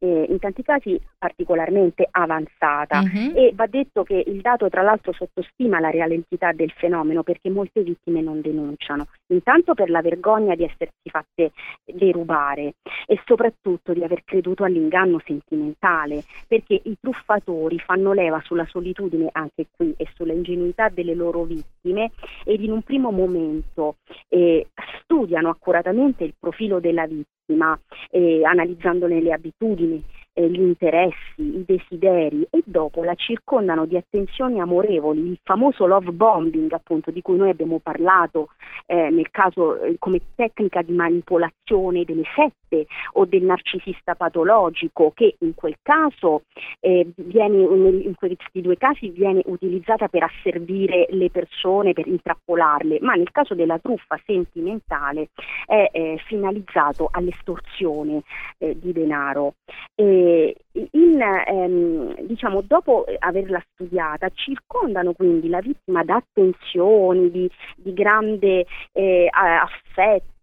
eh, 0.00 0.26
in 0.28 0.38
tanti 0.38 0.62
casi 0.62 0.98
particolarmente 1.18 2.08
avanzata 2.10 3.00
uh-huh. 3.00 3.36
e 3.36 3.52
va 3.54 3.66
detto 3.66 4.02
che 4.02 4.22
il 4.26 4.40
dato 4.40 4.68
tra 4.68 4.82
l'altro 4.82 5.12
sottostima 5.12 5.78
la 5.78 5.90
reale 5.90 6.14
entità 6.14 6.52
del 6.52 6.72
fenomeno 6.72 7.22
perché 7.22 7.50
molte 7.50 7.82
vittime 7.82 8.22
non 8.22 8.40
denunciano, 8.40 9.06
intanto 9.28 9.74
per 9.74 9.90
la 9.90 10.00
vergogna 10.00 10.54
di 10.54 10.64
essersi 10.64 11.10
fatte 11.10 11.52
derubare 11.84 12.74
e 13.06 13.20
soprattutto 13.24 13.92
di 13.92 14.02
aver 14.02 14.24
creduto 14.24 14.64
all'inganno 14.64 15.20
sentimentale 15.24 16.24
perché 16.46 16.80
i 16.82 16.96
truffatori 16.98 17.78
fanno 17.78 18.12
leva 18.12 18.40
sulla 18.42 18.66
solitudine 18.66 19.28
anche 19.32 19.66
qui 19.70 19.94
e 19.96 20.08
sulla 20.14 20.32
ingenuità 20.32 20.88
delle 20.88 21.14
loro 21.14 21.44
vittime 21.44 22.10
ed 22.44 22.62
in 22.62 22.72
un 22.72 22.82
primo 22.82 23.10
momento 23.10 23.96
eh, 24.28 24.68
studiano 25.02 25.50
accuratamente 25.50 26.24
il 26.24 26.34
profilo 26.38 26.80
della 26.80 27.06
vittima 27.06 27.39
vittima, 27.50 27.78
eh, 28.10 28.44
analizzandone 28.44 29.20
le 29.20 29.32
abitudini, 29.32 30.02
eh, 30.32 30.48
gli 30.48 30.60
interessi, 30.60 31.16
i 31.38 31.64
desideri 31.66 32.46
e 32.50 32.62
dopo 32.64 33.02
la 33.02 33.14
circondano 33.14 33.84
di 33.86 33.96
attenzioni 33.96 34.60
amorevoli, 34.60 35.30
il 35.30 35.38
famoso 35.42 35.86
love 35.86 36.12
bombing 36.12 36.72
appunto 36.72 37.10
di 37.10 37.20
cui 37.20 37.36
noi 37.36 37.50
abbiamo 37.50 37.80
parlato 37.80 38.50
eh, 38.86 39.10
nel 39.10 39.30
caso 39.30 39.80
eh, 39.80 39.96
come 39.98 40.20
tecnica 40.36 40.82
di 40.82 40.92
manipolazione 40.92 41.58
delle 41.70 42.24
sette 42.34 42.86
o 43.12 43.24
del 43.26 43.44
narcisista 43.44 44.14
patologico 44.16 45.12
che 45.14 45.36
in 45.38 45.54
quel 45.54 45.76
caso 45.80 46.42
eh, 46.80 47.06
viene, 47.14 47.58
in 47.58 48.14
questi 48.16 48.60
due 48.60 48.76
casi 48.76 49.10
viene 49.10 49.42
utilizzata 49.46 50.08
per 50.08 50.24
asservire 50.24 51.06
le 51.10 51.30
persone, 51.30 51.92
per 51.92 52.08
intrappolarle, 52.08 52.98
ma 53.02 53.14
nel 53.14 53.30
caso 53.30 53.54
della 53.54 53.78
truffa 53.78 54.20
sentimentale 54.26 55.28
è 55.64 55.88
eh, 55.92 56.20
finalizzato 56.26 57.08
all'estorsione 57.10 58.22
eh, 58.58 58.76
di 58.76 58.92
denaro. 58.92 59.54
E 59.94 60.56
in, 60.72 61.20
ehm, 61.20 62.20
diciamo, 62.22 62.62
dopo 62.62 63.04
averla 63.18 63.62
studiata, 63.72 64.28
circondano 64.30 65.12
quindi 65.12 65.48
la 65.48 65.60
vittima 65.60 66.02
da 66.04 66.16
attenzioni, 66.16 67.30
di, 67.30 67.50
di 67.76 67.92
grande 67.92 68.66
eh, 68.92 69.28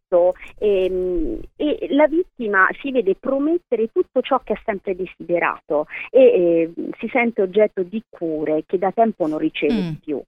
affetto 0.07 0.33
e, 0.57 0.85
ehm, 0.85 1.39
e, 1.55 1.87
la 1.91 2.07
vittima 2.07 2.67
si 2.81 2.91
vede 2.91 3.15
promettere 3.15 3.89
tutto 3.91 4.21
ciò 4.21 4.39
che 4.39 4.53
ha 4.53 4.61
sempre 4.63 4.95
desiderato 4.95 5.85
e 6.09 6.21
eh, 6.21 6.73
si 6.97 7.07
sente 7.11 7.41
oggetto 7.41 7.83
di 7.83 8.01
cure 8.09 8.63
che 8.65 8.77
da 8.77 8.91
tempo 8.91 9.27
non 9.27 9.37
riceve 9.37 9.73
mm. 9.73 9.93
più 10.01 10.21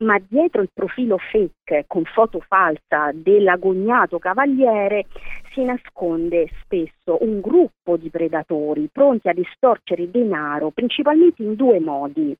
ma 0.00 0.16
dietro 0.28 0.62
il 0.62 0.70
profilo 0.72 1.18
fake 1.18 1.84
con 1.88 2.04
foto 2.04 2.40
falsa 2.46 3.10
dell'agognato 3.12 4.20
cavaliere 4.20 5.06
si 5.52 5.64
nasconde 5.64 6.48
spesso 6.62 7.18
un 7.22 7.40
gruppo 7.40 7.96
di 7.96 8.08
predatori 8.08 8.88
pronti 8.92 9.28
ad 9.28 9.38
estorcere 9.38 10.08
denaro 10.08 10.70
principalmente 10.70 11.42
in 11.42 11.56
due 11.56 11.80
modi. 11.80 12.36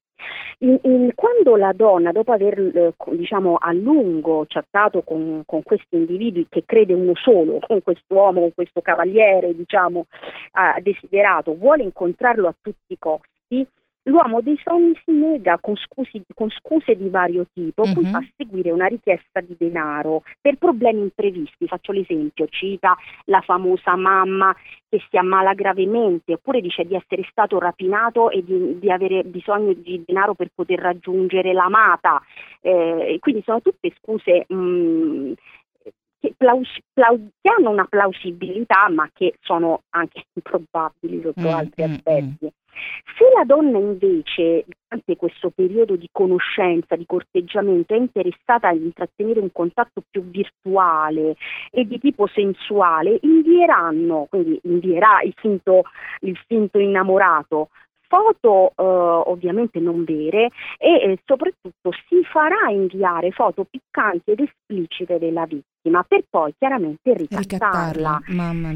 In, 0.61 0.79
in, 0.83 1.11
quando 1.15 1.57
la 1.57 1.73
donna, 1.73 2.11
dopo 2.11 2.33
aver 2.33 2.59
eh, 2.59 2.95
diciamo, 3.13 3.57
a 3.57 3.73
lungo 3.73 4.45
chattato 4.49 5.03
con, 5.03 5.43
con, 5.47 5.63
questi 5.63 5.97
individui 5.97 6.47
che 6.49 6.65
crede 6.67 6.95
uno 6.95 7.15
solo, 7.15 7.59
con 7.67 7.81
quest'uomo, 7.83 8.41
con 8.41 8.55
questo 8.55 8.81
cavaliere, 8.81 9.55
diciamo, 9.55 10.07
ha 10.53 10.79
desiderato, 10.81 11.55
vuole 11.55 11.85
incontrarlo 11.85 12.49
a 12.49 12.55
tutti 12.61 12.93
i 12.93 12.99
costi, 12.99 13.67
L'uomo 14.09 14.41
dei 14.41 14.59
sogni 14.65 14.99
si 15.05 15.13
nega 15.13 15.59
con, 15.61 15.77
scusi, 15.77 16.23
con 16.35 16.49
scuse 16.49 16.97
di 16.97 17.09
vario 17.11 17.47
tipo, 17.53 17.83
uh-huh. 17.83 17.93
cui 17.93 18.07
fa 18.07 18.21
seguire 18.37 18.71
una 18.71 18.87
richiesta 18.87 19.41
di 19.41 19.55
denaro 19.59 20.23
per 20.41 20.57
problemi 20.57 21.03
imprevisti. 21.03 21.67
Faccio 21.67 21.93
l'esempio, 21.93 22.47
cita 22.49 22.97
la 23.27 23.41
famosa 23.43 23.97
mamma 23.97 24.55
che 24.89 25.03
si 25.11 25.19
ammala 25.19 25.53
gravemente, 25.53 26.33
oppure 26.33 26.63
dice 26.63 26.85
di 26.85 26.95
essere 26.95 27.27
stato 27.31 27.59
rapinato 27.59 28.31
e 28.31 28.43
di, 28.43 28.79
di 28.79 28.91
avere 28.91 29.23
bisogno 29.25 29.75
di 29.75 30.03
denaro 30.07 30.33
per 30.35 30.49
poter 30.55 30.79
raggiungere 30.79 31.53
l'amata. 31.53 32.23
Eh, 32.63 33.19
quindi 33.21 33.43
sono 33.45 33.61
tutte 33.61 33.93
scuse 34.01 34.47
mh, 34.49 34.55
mm, 34.55 35.33
che, 36.21 36.35
plaus- 36.37 36.81
plaus- 36.93 37.21
che, 37.41 37.51
hanno 37.51 37.71
una 37.71 37.87
plausibilità 37.87 38.89
ma 38.89 39.09
che 39.13 39.35
sono 39.41 39.83
anche 39.91 40.25
improbabili 40.35 41.23
sotto 41.23 41.41
mm, 41.41 41.53
altri 41.53 41.87
mm, 41.87 41.93
aspetti. 41.93 42.45
Mm. 42.47 42.49
Se 43.17 43.25
la 43.35 43.45
donna 43.45 43.79
invece 43.79 44.65
durante 44.65 45.17
questo 45.17 45.51
periodo 45.51 45.97
di 45.97 46.09
conoscenza, 46.13 46.95
di 46.95 47.07
corteggiamento, 47.07 47.93
è 47.93 47.97
interessata 47.97 48.69
a 48.69 48.73
intrattenere 48.73 49.41
un 49.41 49.51
contatto 49.51 50.03
più 50.09 50.23
virtuale 50.23 51.35
e 51.73 51.85
di 51.85 51.99
tipo 51.99 52.29
sensuale, 52.29 53.19
invieranno, 53.23 54.27
quindi 54.31 54.61
invierà 54.63 55.23
il 55.23 55.35
finto, 55.37 55.83
il 56.21 56.39
finto 56.47 56.79
innamorato 56.79 57.71
foto 58.09 58.71
eh, 58.71 58.83
ovviamente 58.83 59.79
non 59.79 60.05
vere 60.05 60.51
e 60.79 60.95
eh, 60.95 61.19
soprattutto 61.25 61.93
si 62.09 62.23
farà 62.25 62.71
inviare 62.71 63.31
foto 63.31 63.65
piccanti 63.65 64.33
ed 64.33 64.41
esplicite 64.41 65.19
della 65.19 65.45
vittima 65.45 66.03
per 66.03 66.25
poi 66.29 66.53
chiaramente 66.59 67.15
ricattarla. 67.15 68.21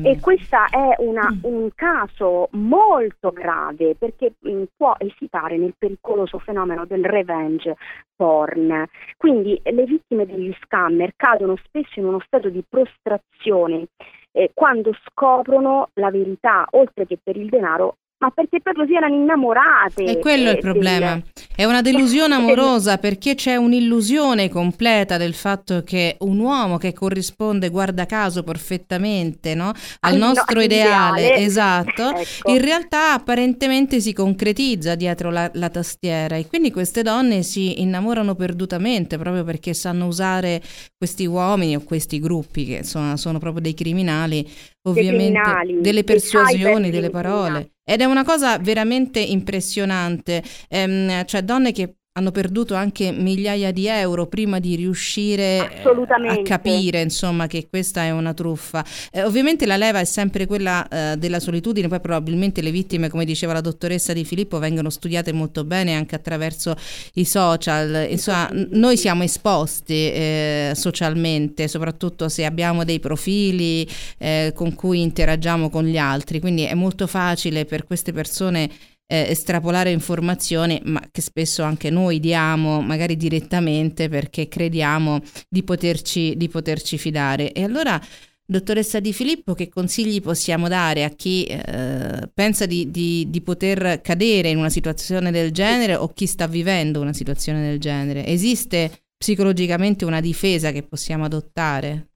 E 0.04 0.20
questo 0.20 0.56
è 0.70 0.94
una, 0.98 1.30
mm. 1.30 1.38
un 1.42 1.70
caso 1.74 2.48
molto 2.52 3.30
grave 3.30 3.94
perché 3.96 4.34
mh, 4.38 4.50
mm, 4.50 4.62
può 4.76 4.94
esitare 4.98 5.56
nel 5.56 5.74
pericoloso 5.76 6.38
fenomeno 6.38 6.84
del 6.84 7.04
revenge 7.04 7.76
porn. 8.14 8.86
Quindi 9.16 9.60
le 9.64 9.84
vittime 9.84 10.26
degli 10.26 10.54
scammer 10.62 11.12
cadono 11.16 11.56
spesso 11.64 11.98
in 11.98 12.06
uno 12.06 12.20
stato 12.24 12.48
di 12.48 12.62
prostrazione 12.68 13.88
eh, 14.32 14.50
quando 14.54 14.92
scoprono 15.04 15.88
la 15.94 16.10
verità, 16.10 16.66
oltre 16.70 17.06
che 17.06 17.18
per 17.22 17.36
il 17.36 17.48
denaro, 17.48 17.96
ma 18.22 18.30
perché 18.30 18.60
proprio 18.60 18.86
si 18.86 18.94
erano 18.94 19.16
innamorate. 19.16 20.04
E 20.04 20.18
quello 20.20 20.50
è 20.50 20.52
il 20.52 20.58
problema. 20.58 21.14
Del... 21.14 21.24
È 21.56 21.64
una 21.64 21.82
delusione 21.82 22.36
amorosa 22.36 22.96
perché 22.98 23.34
c'è 23.34 23.56
un'illusione 23.56 24.48
completa 24.48 25.16
del 25.16 25.34
fatto 25.34 25.82
che 25.82 26.16
un 26.20 26.38
uomo 26.38 26.78
che 26.78 26.92
corrisponde, 26.92 27.68
guarda 27.68 28.06
caso, 28.06 28.44
perfettamente 28.44 29.56
no? 29.56 29.72
al 30.00 30.16
nostro 30.16 30.60
no, 30.60 30.62
ideale, 30.62 31.20
ideale, 31.22 31.42
esatto, 31.44 32.14
ecco. 32.14 32.50
in 32.50 32.60
realtà 32.60 33.14
apparentemente 33.14 34.00
si 34.00 34.12
concretizza 34.12 34.94
dietro 34.94 35.30
la, 35.30 35.50
la, 35.54 35.68
tastiera 35.68 36.36
e 36.36 36.46
quindi 36.46 36.70
queste 36.70 37.02
donne 37.02 37.42
si 37.42 37.80
innamorano 37.80 38.36
perdutamente 38.36 39.18
proprio 39.18 39.42
perché 39.42 39.74
sanno 39.74 40.06
usare 40.06 40.62
questi 40.96 41.26
uomini 41.26 41.74
o 41.74 41.80
questi 41.80 42.20
gruppi 42.20 42.66
che 42.66 42.76
insomma 42.76 43.16
sono 43.16 43.38
proprio 43.38 43.62
dei 43.62 43.74
criminali, 43.74 44.48
ovviamente 44.82 45.40
criminali, 45.40 45.80
delle 45.80 46.04
persuasioni, 46.04 46.90
delle 46.90 47.10
parole. 47.10 47.72
Ed 47.92 48.00
è 48.00 48.04
una 48.04 48.24
cosa 48.24 48.56
veramente 48.56 49.20
impressionante, 49.20 50.42
ehm, 50.68 51.26
cioè 51.26 51.42
donne 51.42 51.72
che 51.72 51.96
hanno 52.14 52.30
perduto 52.30 52.74
anche 52.74 53.10
migliaia 53.10 53.70
di 53.72 53.86
euro 53.86 54.26
prima 54.26 54.58
di 54.58 54.76
riuscire 54.76 55.60
a 55.60 56.42
capire 56.42 57.00
insomma 57.00 57.46
che 57.46 57.68
questa 57.70 58.02
è 58.02 58.10
una 58.10 58.34
truffa. 58.34 58.84
Eh, 59.10 59.22
ovviamente 59.22 59.64
la 59.64 59.78
leva 59.78 59.98
è 59.98 60.04
sempre 60.04 60.44
quella 60.44 60.86
eh, 60.88 61.16
della 61.16 61.40
solitudine, 61.40 61.88
poi 61.88 62.00
probabilmente 62.00 62.60
le 62.60 62.70
vittime, 62.70 63.08
come 63.08 63.24
diceva 63.24 63.54
la 63.54 63.62
dottoressa 63.62 64.12
Di 64.12 64.26
Filippo, 64.26 64.58
vengono 64.58 64.90
studiate 64.90 65.32
molto 65.32 65.64
bene 65.64 65.94
anche 65.94 66.14
attraverso 66.14 66.76
i 67.14 67.24
social. 67.24 68.06
Insomma, 68.10 68.50
noi 68.52 68.98
siamo 68.98 69.22
esposti 69.22 69.94
eh, 69.94 70.72
socialmente, 70.74 71.66
soprattutto 71.66 72.28
se 72.28 72.44
abbiamo 72.44 72.84
dei 72.84 73.00
profili 73.00 73.88
eh, 74.18 74.52
con 74.54 74.74
cui 74.74 75.00
interagiamo 75.00 75.70
con 75.70 75.84
gli 75.84 75.96
altri, 75.96 76.40
quindi 76.40 76.64
è 76.64 76.74
molto 76.74 77.06
facile 77.06 77.64
per 77.64 77.84
queste 77.86 78.12
persone 78.12 78.68
eh, 79.06 79.30
estrapolare 79.30 79.90
informazioni, 79.90 80.80
ma 80.84 81.02
che 81.10 81.20
spesso 81.20 81.62
anche 81.62 81.90
noi 81.90 82.20
diamo, 82.20 82.80
magari 82.80 83.16
direttamente, 83.16 84.08
perché 84.08 84.48
crediamo 84.48 85.20
di 85.48 85.62
poterci, 85.62 86.36
di 86.36 86.48
poterci 86.48 86.98
fidare. 86.98 87.52
E 87.52 87.64
allora, 87.64 88.00
dottoressa 88.44 89.00
Di 89.00 89.12
Filippo, 89.12 89.54
che 89.54 89.68
consigli 89.68 90.20
possiamo 90.20 90.68
dare 90.68 91.04
a 91.04 91.10
chi 91.10 91.44
eh, 91.44 92.30
pensa 92.32 92.66
di, 92.66 92.90
di, 92.90 93.26
di 93.28 93.40
poter 93.40 94.00
cadere 94.00 94.50
in 94.50 94.58
una 94.58 94.70
situazione 94.70 95.30
del 95.30 95.50
genere 95.52 95.94
o 95.94 96.08
chi 96.08 96.26
sta 96.26 96.46
vivendo 96.46 97.00
una 97.00 97.12
situazione 97.12 97.62
del 97.62 97.78
genere? 97.78 98.26
Esiste 98.26 99.04
psicologicamente 99.16 100.04
una 100.04 100.20
difesa 100.20 100.72
che 100.72 100.82
possiamo 100.82 101.24
adottare? 101.24 102.08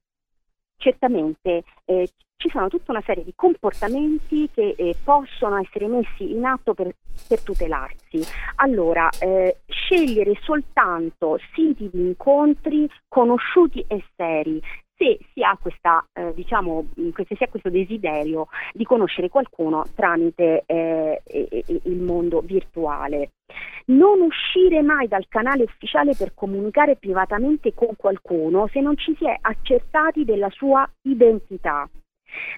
Certamente, 0.77 1.63
eh, 1.85 2.07
ci 2.37 2.49
sono 2.49 2.67
tutta 2.69 2.91
una 2.91 3.01
serie 3.05 3.23
di 3.23 3.33
comportamenti 3.35 4.49
che 4.53 4.75
eh, 4.77 4.95
possono 5.03 5.57
essere 5.57 5.87
messi 5.87 6.31
in 6.31 6.45
atto 6.45 6.73
per, 6.73 6.93
per 7.27 7.41
tutelarsi. 7.41 8.21
Allora, 8.57 9.09
eh, 9.19 9.57
scegliere 9.67 10.37
soltanto 10.41 11.39
siti 11.53 11.89
di 11.91 11.99
incontri 11.99 12.87
conosciuti 13.07 13.83
e 13.87 14.03
seri, 14.15 14.61
se 14.95 15.19
si 15.33 15.43
ha, 15.43 15.57
questa, 15.59 16.05
eh, 16.13 16.33
diciamo, 16.33 16.87
se 16.95 17.35
si 17.35 17.43
ha 17.43 17.47
questo 17.47 17.69
desiderio 17.69 18.47
di 18.71 18.83
conoscere 18.83 19.29
qualcuno 19.29 19.83
tramite 19.95 20.63
eh, 20.65 21.21
il 21.83 22.01
mondo 22.01 22.41
virtuale. 22.41 23.31
Non 23.85 24.21
uscire 24.21 24.81
mai 24.81 25.07
dal 25.07 25.27
canale 25.27 25.63
ufficiale 25.63 26.13
per 26.15 26.33
comunicare 26.33 26.97
privatamente 26.97 27.73
con 27.73 27.95
qualcuno 27.95 28.67
se 28.71 28.81
non 28.81 28.97
ci 28.97 29.15
si 29.17 29.25
è 29.25 29.35
accertati 29.39 30.25
della 30.25 30.49
sua 30.49 30.87
identità. 31.03 31.87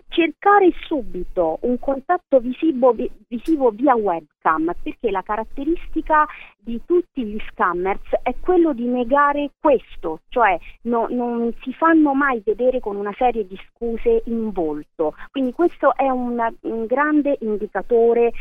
Cercare 0.07 0.71
subito 0.85 1.59
un 1.61 1.79
contatto 1.79 2.39
visivo, 2.39 2.95
visivo, 3.27 3.69
via 3.69 3.95
webcam 3.95 4.73
perché 4.81 5.11
la 5.11 5.21
caratteristica 5.21 6.25
di 6.57 6.81
tutti 6.85 7.23
gli 7.23 7.37
scammers 7.51 8.09
è 8.23 8.35
quello 8.39 8.73
di 8.73 8.85
negare 8.85 9.51
questo, 9.59 10.21
cioè 10.29 10.57
no, 10.83 11.07
non 11.09 11.53
si 11.61 11.73
fanno 11.73 12.13
mai 12.13 12.41
vedere 12.43 12.79
con 12.79 12.95
una 12.95 13.13
serie 13.17 13.45
di 13.47 13.59
scuse 13.67 14.23
in 14.25 14.51
volto. 14.51 15.15
Quindi 15.31 15.53
questo 15.53 15.95
è 15.95 16.09
una, 16.09 16.51
un 16.61 16.85
grande 16.85 17.37
indicatore 17.41 18.31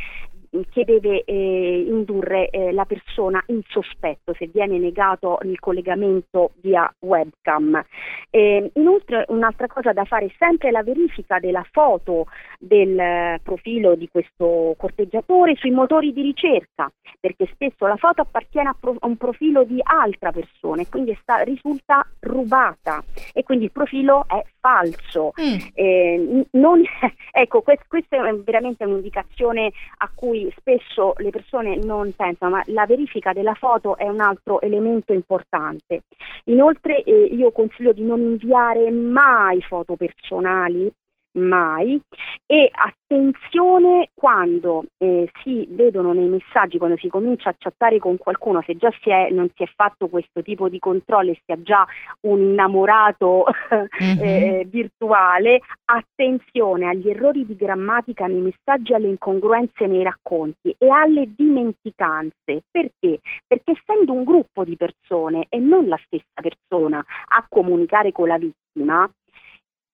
che 0.71 0.85
deve 0.85 1.25
eh, 1.25 1.85
indurre 1.87 2.49
eh, 2.49 2.73
la 2.73 2.85
persona 2.85 3.43
in 3.47 3.61
sospetto 3.69 4.35
se 4.35 4.47
viene 4.47 4.79
negato 4.79 5.39
il 5.43 5.59
collegamento 5.59 6.53
via 6.61 6.91
webcam. 7.01 7.83
Eh, 8.31 8.71
inoltre 8.75 9.25
un'altra 9.29 9.67
cosa 9.67 9.93
da 9.93 10.05
fare 10.05 10.27
è 10.27 10.33
sempre 10.39 10.71
la 10.71 10.83
verifica 10.83 11.39
della 11.39 11.67
foto 11.71 12.27
del 12.59 13.41
profilo 13.43 13.95
di 13.95 14.09
questo 14.11 14.75
corteggiatore 14.77 15.55
sui 15.57 15.71
motori 15.71 16.13
di 16.13 16.23
ricerca, 16.23 16.91
perché 17.21 17.49
spesso 17.53 17.87
la 17.87 17.97
foto 17.97 18.23
appartiene 18.23 18.69
a, 18.69 18.77
pro- 18.79 18.97
a 18.99 19.07
un 19.07 19.17
profilo 19.17 19.65
di 19.65 19.81
altra 19.83 20.33
persona 20.33 20.83
e 20.83 20.89
quindi 20.89 21.17
sta, 21.21 21.39
risulta 21.43 22.07
rubata 22.21 23.03
e 23.33 23.43
quindi 23.43 23.67
il 23.67 23.73
profilo 23.73 24.25
è 24.29 24.43
falso. 24.61 25.33
Mm. 25.41 25.57
Eh, 25.75 26.47
non, 26.53 26.83
ecco, 27.33 27.63
quest- 27.63 27.87
questa 27.89 28.27
è 28.27 28.35
veramente 28.35 28.85
un'indicazione 28.85 29.73
a 29.99 30.11
cui 30.15 30.38
spesso 30.57 31.15
le 31.19 31.31
persone 31.31 31.77
non 31.77 32.13
pensano, 32.15 32.57
ma 32.57 32.63
la 32.67 32.87
verifica 32.87 33.33
della 33.33 33.55
foto 33.55 33.97
è 33.97 34.09
un 34.09 34.21
altro 34.21 34.61
elemento 34.61 35.13
importante. 35.13 36.03
Inoltre 36.45 37.03
eh, 37.03 37.13
io 37.13 37.51
consiglio 37.53 37.93
di 37.93 38.03
non 38.03 38.21
inviare 38.21 38.91
mai 38.91 39.61
foto 39.63 39.97
personali 39.97 40.91
mai 41.33 42.01
e 42.47 42.71
attenzione 42.73 44.11
quando 44.15 44.85
eh, 44.99 45.31
si 45.43 45.67
vedono 45.71 46.13
nei 46.13 46.29
messaggi, 46.29 46.79
quando 46.79 46.97
si 46.97 47.09
comincia 47.09 47.51
a 47.51 47.55
chattare 47.57 47.99
con 47.99 48.17
qualcuno, 48.17 48.63
se 48.65 48.77
già 48.77 48.91
si 49.03 49.11
è, 49.11 49.31
non 49.31 49.51
si 49.55 49.63
è 49.63 49.67
fatto 49.75 50.09
questo 50.09 50.43
tipo 50.43 50.69
di 50.69 50.79
controllo 50.79 51.31
e 51.31 51.41
si 51.45 51.53
ha 51.53 51.61
già 51.63 51.87
un 52.23 52.41
innamorato 52.41 53.45
mm-hmm. 54.03 54.19
eh, 54.21 54.67
virtuale, 54.69 55.61
attenzione 55.85 56.87
agli 56.87 57.09
errori 57.11 57.45
di 57.45 57.57
grammatica 57.57 58.27
nei 58.27 58.41
messaggi, 58.41 58.95
alle 58.95 59.09
incongruenze 59.09 59.87
nei 59.87 60.03
racconti 60.03 60.75
e 60.79 60.89
alle 60.89 61.29
dimenticanze. 61.35 62.63
Perché? 62.71 63.21
Perché 63.47 63.73
essendo 63.73 64.13
un 64.13 64.25
gruppo 64.25 64.65
di 64.65 64.77
persone 64.77 65.47
e 65.49 65.59
non 65.59 65.87
la 65.87 65.99
stessa 66.05 66.41
persona 66.41 66.99
a 66.99 67.47
comunicare 67.49 68.13
con 68.13 68.29
la 68.29 68.39
vittima, 68.39 69.09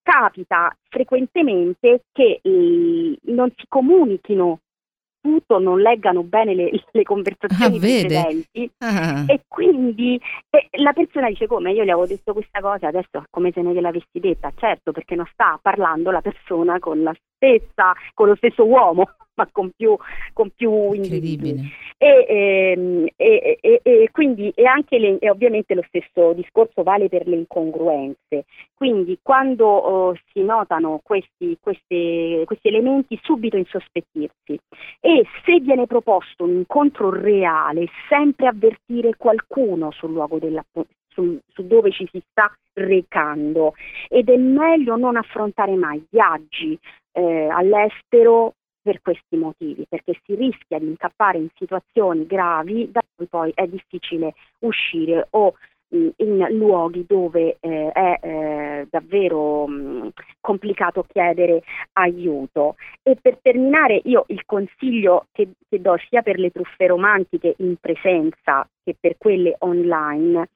capita 0.04 0.76
frequentemente 0.88 2.04
che 2.12 2.38
eh, 2.40 3.18
non 3.22 3.50
si 3.56 3.64
comunichino 3.66 4.60
tutto, 5.24 5.58
non 5.58 5.80
leggano 5.80 6.22
bene 6.22 6.54
le, 6.54 6.70
le 6.92 7.02
conversazioni 7.02 7.76
ah, 7.76 7.80
precedenti. 7.80 8.70
Ah. 8.78 9.24
e 9.26 9.40
quindi 9.48 10.20
eh, 10.50 10.68
la 10.82 10.92
persona 10.92 11.28
dice 11.28 11.46
come? 11.46 11.72
Io 11.72 11.82
gli 11.82 11.88
avevo 11.88 12.06
detto 12.06 12.34
questa 12.34 12.60
cosa 12.60 12.88
adesso 12.88 13.24
come 13.30 13.50
se 13.52 13.62
non 13.62 13.72
gliel'avessi 13.72 14.20
detta. 14.20 14.52
Certo 14.54 14.92
perché 14.92 15.14
non 15.14 15.26
sta 15.32 15.58
parlando 15.60 16.10
la 16.10 16.20
persona 16.20 16.78
con 16.78 17.02
la 17.02 17.14
stessa 17.44 17.92
con 18.14 18.28
lo 18.28 18.34
stesso 18.36 18.64
uomo 18.64 19.04
ma 19.36 19.48
con 19.50 19.70
più, 19.76 19.96
con 20.32 20.50
più 20.50 20.92
individui. 20.92 21.72
E, 21.98 22.26
ehm, 22.28 23.06
e, 23.16 23.58
e, 23.60 23.80
e, 23.82 24.08
quindi 24.12 24.52
e 24.54 24.64
anche 24.64 24.98
le, 24.98 25.18
e 25.18 25.30
ovviamente 25.30 25.74
lo 25.74 25.84
stesso 25.88 26.32
discorso 26.34 26.82
vale 26.82 27.08
per 27.08 27.26
le 27.26 27.36
incongruenze. 27.36 28.44
Quindi 28.74 29.18
quando 29.22 29.66
oh, 29.66 30.14
si 30.32 30.42
notano 30.42 31.00
questi, 31.02 31.56
queste, 31.60 32.42
questi 32.44 32.68
elementi 32.68 33.18
subito 33.22 33.56
insospettirsi 33.56 34.58
e 35.00 35.26
se 35.44 35.60
viene 35.60 35.86
proposto 35.86 36.44
un 36.44 36.56
incontro 36.56 37.10
reale 37.10 37.86
sempre 38.08 38.46
avvertire 38.46 39.16
qualcuno 39.16 39.90
sul 39.90 40.12
luogo 40.12 40.38
della, 40.38 40.64
su, 41.08 41.38
su, 41.48 41.66
dove 41.66 41.90
ci 41.92 42.06
si 42.10 42.22
sta 42.30 42.52
recando 42.74 43.74
ed 44.08 44.28
è 44.28 44.36
meglio 44.36 44.96
non 44.96 45.16
affrontare 45.16 45.74
mai 45.76 46.04
viaggi 46.10 46.78
eh, 47.14 47.48
all'estero 47.48 48.54
per 48.82 49.00
questi 49.00 49.36
motivi, 49.36 49.86
perché 49.88 50.12
si 50.24 50.34
rischia 50.34 50.78
di 50.78 50.88
incappare 50.88 51.38
in 51.38 51.48
situazioni 51.54 52.26
gravi 52.26 52.90
da 52.92 53.00
cui 53.16 53.26
poi 53.26 53.50
è 53.54 53.66
difficile 53.66 54.34
uscire 54.58 55.26
o 55.30 55.54
in 56.16 56.46
luoghi 56.50 57.04
dove 57.06 57.56
eh, 57.60 57.92
è 57.92 58.18
eh, 58.20 58.86
davvero 58.90 59.66
mh, 59.66 60.10
complicato 60.40 61.04
chiedere 61.08 61.62
aiuto. 61.92 62.76
E 63.02 63.16
per 63.20 63.38
terminare 63.40 64.00
io 64.04 64.24
il 64.28 64.44
consiglio 64.44 65.26
che, 65.32 65.48
che 65.68 65.80
do 65.80 65.96
sia 66.08 66.22
per 66.22 66.38
le 66.38 66.50
truffe 66.50 66.86
romantiche 66.86 67.54
in 67.58 67.76
presenza 67.76 68.68
che 68.82 68.96
per 68.98 69.16
quelle 69.18 69.54
online, 69.60 70.48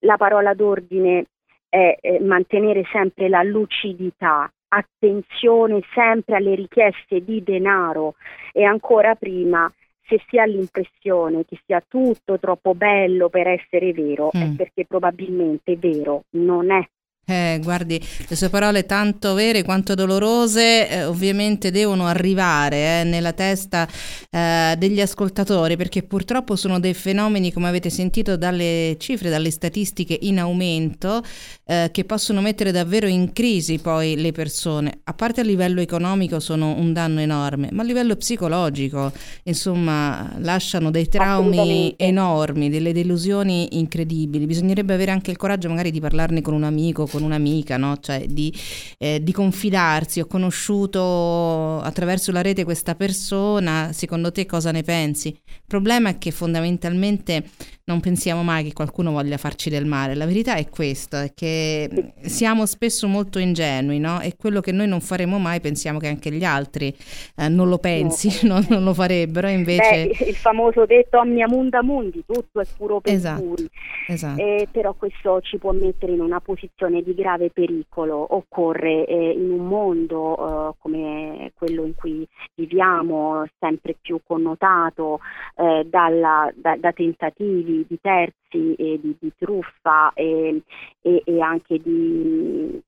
la 0.00 0.16
parola 0.16 0.54
d'ordine 0.54 1.26
è 1.68 1.98
eh, 2.00 2.20
mantenere 2.20 2.84
sempre 2.90 3.28
la 3.28 3.42
lucidità, 3.42 4.50
attenzione 4.68 5.80
sempre 5.94 6.36
alle 6.36 6.54
richieste 6.54 7.22
di 7.24 7.42
denaro 7.42 8.14
e 8.52 8.64
ancora 8.64 9.14
prima 9.14 9.72
se 10.08 10.22
si 10.28 10.38
ha 10.38 10.44
l'impressione 10.44 11.44
che 11.44 11.58
sia 11.64 11.82
tutto 11.86 12.38
troppo 12.38 12.74
bello 12.74 13.28
per 13.28 13.48
essere 13.48 13.92
vero, 13.92 14.30
mm. 14.36 14.40
è 14.40 14.56
perché 14.56 14.84
probabilmente 14.86 15.76
vero 15.76 16.24
non 16.30 16.70
è. 16.70 16.86
Eh, 17.28 17.58
guardi, 17.60 18.00
le 18.28 18.36
sue 18.36 18.48
parole 18.50 18.86
tanto 18.86 19.34
vere 19.34 19.64
quanto 19.64 19.94
dolorose 19.94 20.88
eh, 20.88 21.04
ovviamente 21.06 21.72
devono 21.72 22.06
arrivare 22.06 23.00
eh, 23.00 23.04
nella 23.04 23.32
testa 23.32 23.88
eh, 24.30 24.76
degli 24.78 25.00
ascoltatori 25.00 25.76
perché 25.76 26.04
purtroppo 26.04 26.54
sono 26.54 26.78
dei 26.78 26.94
fenomeni, 26.94 27.52
come 27.52 27.66
avete 27.66 27.90
sentito 27.90 28.36
dalle 28.36 28.94
cifre, 29.00 29.28
dalle 29.28 29.50
statistiche 29.50 30.16
in 30.20 30.38
aumento, 30.38 31.20
eh, 31.64 31.88
che 31.90 32.04
possono 32.04 32.40
mettere 32.40 32.70
davvero 32.70 33.08
in 33.08 33.32
crisi 33.32 33.80
poi 33.80 34.14
le 34.14 34.30
persone. 34.30 35.00
A 35.02 35.12
parte 35.12 35.40
a 35.40 35.44
livello 35.44 35.80
economico 35.80 36.38
sono 36.38 36.78
un 36.78 36.92
danno 36.92 37.18
enorme, 37.18 37.70
ma 37.72 37.82
a 37.82 37.84
livello 37.84 38.14
psicologico, 38.14 39.10
insomma, 39.42 40.32
lasciano 40.38 40.92
dei 40.92 41.08
traumi 41.08 41.92
enormi, 41.96 42.70
delle 42.70 42.92
delusioni 42.92 43.78
incredibili. 43.80 44.46
Bisognerebbe 44.46 44.94
avere 44.94 45.10
anche 45.10 45.32
il 45.32 45.36
coraggio 45.36 45.68
magari 45.68 45.90
di 45.90 45.98
parlarne 45.98 46.40
con 46.40 46.54
un 46.54 46.62
amico, 46.62 47.04
con 47.16 47.24
un'amica, 47.24 47.76
no? 47.76 47.98
cioè 47.98 48.26
di, 48.28 48.52
eh, 48.98 49.22
di, 49.22 49.32
confidarsi. 49.32 50.20
Ho 50.20 50.26
conosciuto 50.26 51.80
attraverso 51.80 52.30
la 52.32 52.42
rete 52.42 52.64
questa 52.64 52.94
persona, 52.94 53.90
secondo 53.92 54.30
te 54.30 54.44
cosa 54.44 54.70
ne 54.70 54.82
pensi? 54.82 55.28
Il 55.28 55.62
problema 55.66 56.10
è 56.10 56.18
che 56.18 56.30
fondamentalmente 56.30 57.48
non 57.88 58.00
pensiamo 58.00 58.42
mai 58.42 58.64
che 58.64 58.72
qualcuno 58.72 59.12
voglia 59.12 59.36
farci 59.36 59.70
del 59.70 59.86
male. 59.86 60.16
La 60.16 60.26
verità 60.26 60.56
è 60.56 60.68
questa, 60.68 61.22
è 61.22 61.32
che 61.32 62.14
siamo 62.22 62.66
spesso 62.66 63.06
molto 63.06 63.38
ingenui, 63.38 64.00
no? 64.00 64.20
E 64.20 64.34
quello 64.36 64.60
che 64.60 64.72
noi 64.72 64.88
non 64.88 65.00
faremo 65.00 65.38
mai 65.38 65.60
pensiamo 65.60 66.00
che 66.00 66.08
anche 66.08 66.32
gli 66.32 66.42
altri 66.42 66.92
eh, 67.36 67.48
non 67.48 67.68
lo 67.68 67.78
pensi, 67.78 68.44
no. 68.44 68.54
non, 68.58 68.66
non, 68.68 68.82
lo 68.82 68.92
farebbero, 68.92 69.46
invece... 69.46 70.08
Beh, 70.08 70.24
il 70.26 70.34
famoso 70.34 70.84
detto 70.84 71.18
omnia 71.18 71.46
munda 71.46 71.80
mundi, 71.80 72.24
tutto 72.26 72.58
è 72.58 72.64
puro 72.76 72.98
per 72.98 73.12
esatto, 73.12 73.42
puri. 73.42 73.70
Esatto. 74.08 74.40
Eh, 74.40 74.66
però 74.68 74.94
questo 74.94 75.40
ci 75.42 75.56
può 75.56 75.70
mettere 75.70 76.12
in 76.12 76.20
una 76.20 76.40
posizione 76.40 77.02
di 77.02 77.14
grave 77.14 77.50
pericolo. 77.50 78.34
Occorre 78.34 79.06
eh, 79.06 79.30
in 79.30 79.52
un 79.52 79.64
mondo 79.64 80.70
eh, 80.70 80.74
come 80.80 81.52
quello 81.54 81.84
in 81.84 81.94
cui 81.94 82.26
viviamo, 82.56 83.44
sempre 83.60 83.94
più 84.00 84.18
connotato 84.26 85.20
eh, 85.56 85.86
dalla, 85.88 86.52
da, 86.56 86.76
da 86.76 86.90
tentativi 86.90 87.75
di, 87.86 87.98
terzi 88.00 88.74
e 88.74 88.98
di, 89.00 89.16
di 89.18 89.32
truffa 89.36 90.12
e, 90.14 90.62
e, 91.00 91.22
e, 91.24 91.40
anche 91.40 91.78
di 91.80 92.80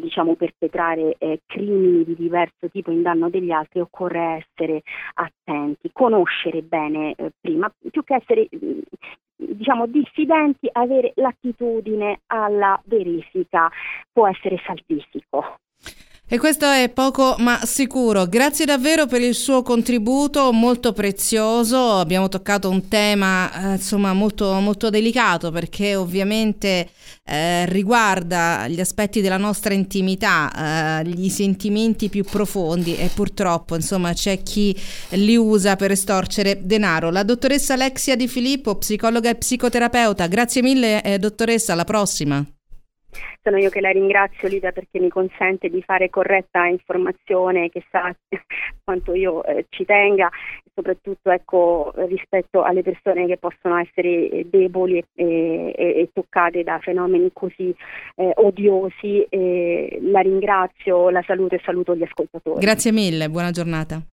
diciamo, 0.00 0.34
perpetrare 0.34 1.16
eh, 1.18 1.40
crimini 1.46 2.04
di 2.04 2.14
diverso 2.16 2.68
tipo 2.70 2.90
in 2.90 3.02
danno 3.02 3.28
degli 3.28 3.50
altri, 3.50 3.80
occorre 3.80 4.44
essere 4.44 4.82
attenti, 5.14 5.90
conoscere 5.92 6.62
bene 6.62 7.14
eh, 7.16 7.30
prima, 7.40 7.70
più 7.90 8.02
che 8.02 8.14
essere 8.14 8.48
diciamo 9.36 9.86
diffidenti, 9.86 10.68
avere 10.72 11.12
l'attitudine 11.16 12.20
alla 12.26 12.80
verifica 12.86 13.70
può 14.12 14.26
essere 14.26 14.58
salvifico. 14.64 15.58
E 16.28 16.38
questo 16.38 16.68
è 16.68 16.88
poco 16.88 17.36
ma 17.38 17.60
sicuro. 17.64 18.26
Grazie 18.26 18.64
davvero 18.64 19.06
per 19.06 19.20
il 19.20 19.36
suo 19.36 19.62
contributo 19.62 20.50
molto 20.50 20.92
prezioso. 20.92 21.98
Abbiamo 21.98 22.28
toccato 22.28 22.68
un 22.68 22.88
tema 22.88 23.48
eh, 23.52 23.72
insomma 23.74 24.12
molto, 24.12 24.52
molto 24.54 24.90
delicato 24.90 25.52
perché 25.52 25.94
ovviamente 25.94 26.90
eh, 27.24 27.64
riguarda 27.66 28.66
gli 28.66 28.80
aspetti 28.80 29.20
della 29.20 29.36
nostra 29.36 29.72
intimità, 29.72 30.98
eh, 31.00 31.04
gli 31.04 31.28
sentimenti 31.28 32.08
più 32.08 32.24
profondi 32.24 32.96
e 32.96 33.08
purtroppo 33.14 33.76
insomma 33.76 34.12
c'è 34.12 34.42
chi 34.42 34.76
li 35.10 35.36
usa 35.36 35.76
per 35.76 35.92
estorcere 35.92 36.58
denaro. 36.64 37.10
La 37.10 37.22
dottoressa 37.22 37.74
Alexia 37.74 38.16
Di 38.16 38.26
Filippo, 38.26 38.74
psicologa 38.74 39.30
e 39.30 39.36
psicoterapeuta. 39.36 40.26
Grazie 40.26 40.60
mille 40.60 41.04
eh, 41.04 41.18
dottoressa, 41.20 41.72
alla 41.72 41.84
prossima. 41.84 42.44
Sono 43.42 43.58
io 43.58 43.70
che 43.70 43.80
la 43.80 43.90
ringrazio 43.90 44.48
Lida 44.48 44.72
perché 44.72 44.98
mi 44.98 45.08
consente 45.08 45.68
di 45.68 45.82
fare 45.82 46.10
corretta 46.10 46.66
informazione 46.66 47.68
che 47.68 47.84
sa 47.90 48.14
quanto 48.84 49.14
io 49.14 49.44
eh, 49.44 49.66
ci 49.68 49.84
tenga, 49.84 50.30
soprattutto 50.74 51.30
ecco, 51.30 51.92
rispetto 52.08 52.62
alle 52.62 52.82
persone 52.82 53.26
che 53.26 53.36
possono 53.36 53.78
essere 53.78 54.48
deboli 54.48 54.98
e, 54.98 55.04
e, 55.14 55.74
e 55.76 56.10
toccate 56.12 56.62
da 56.62 56.78
fenomeni 56.80 57.30
così 57.32 57.74
eh, 58.16 58.32
odiosi. 58.34 59.26
la 60.10 60.20
ringrazio, 60.20 61.10
la 61.10 61.22
saluto 61.26 61.54
e 61.54 61.60
saluto 61.64 61.94
gli 61.94 62.02
ascoltatori. 62.02 62.60
Grazie 62.60 62.92
mille, 62.92 63.28
buona 63.28 63.50
giornata. 63.50 64.02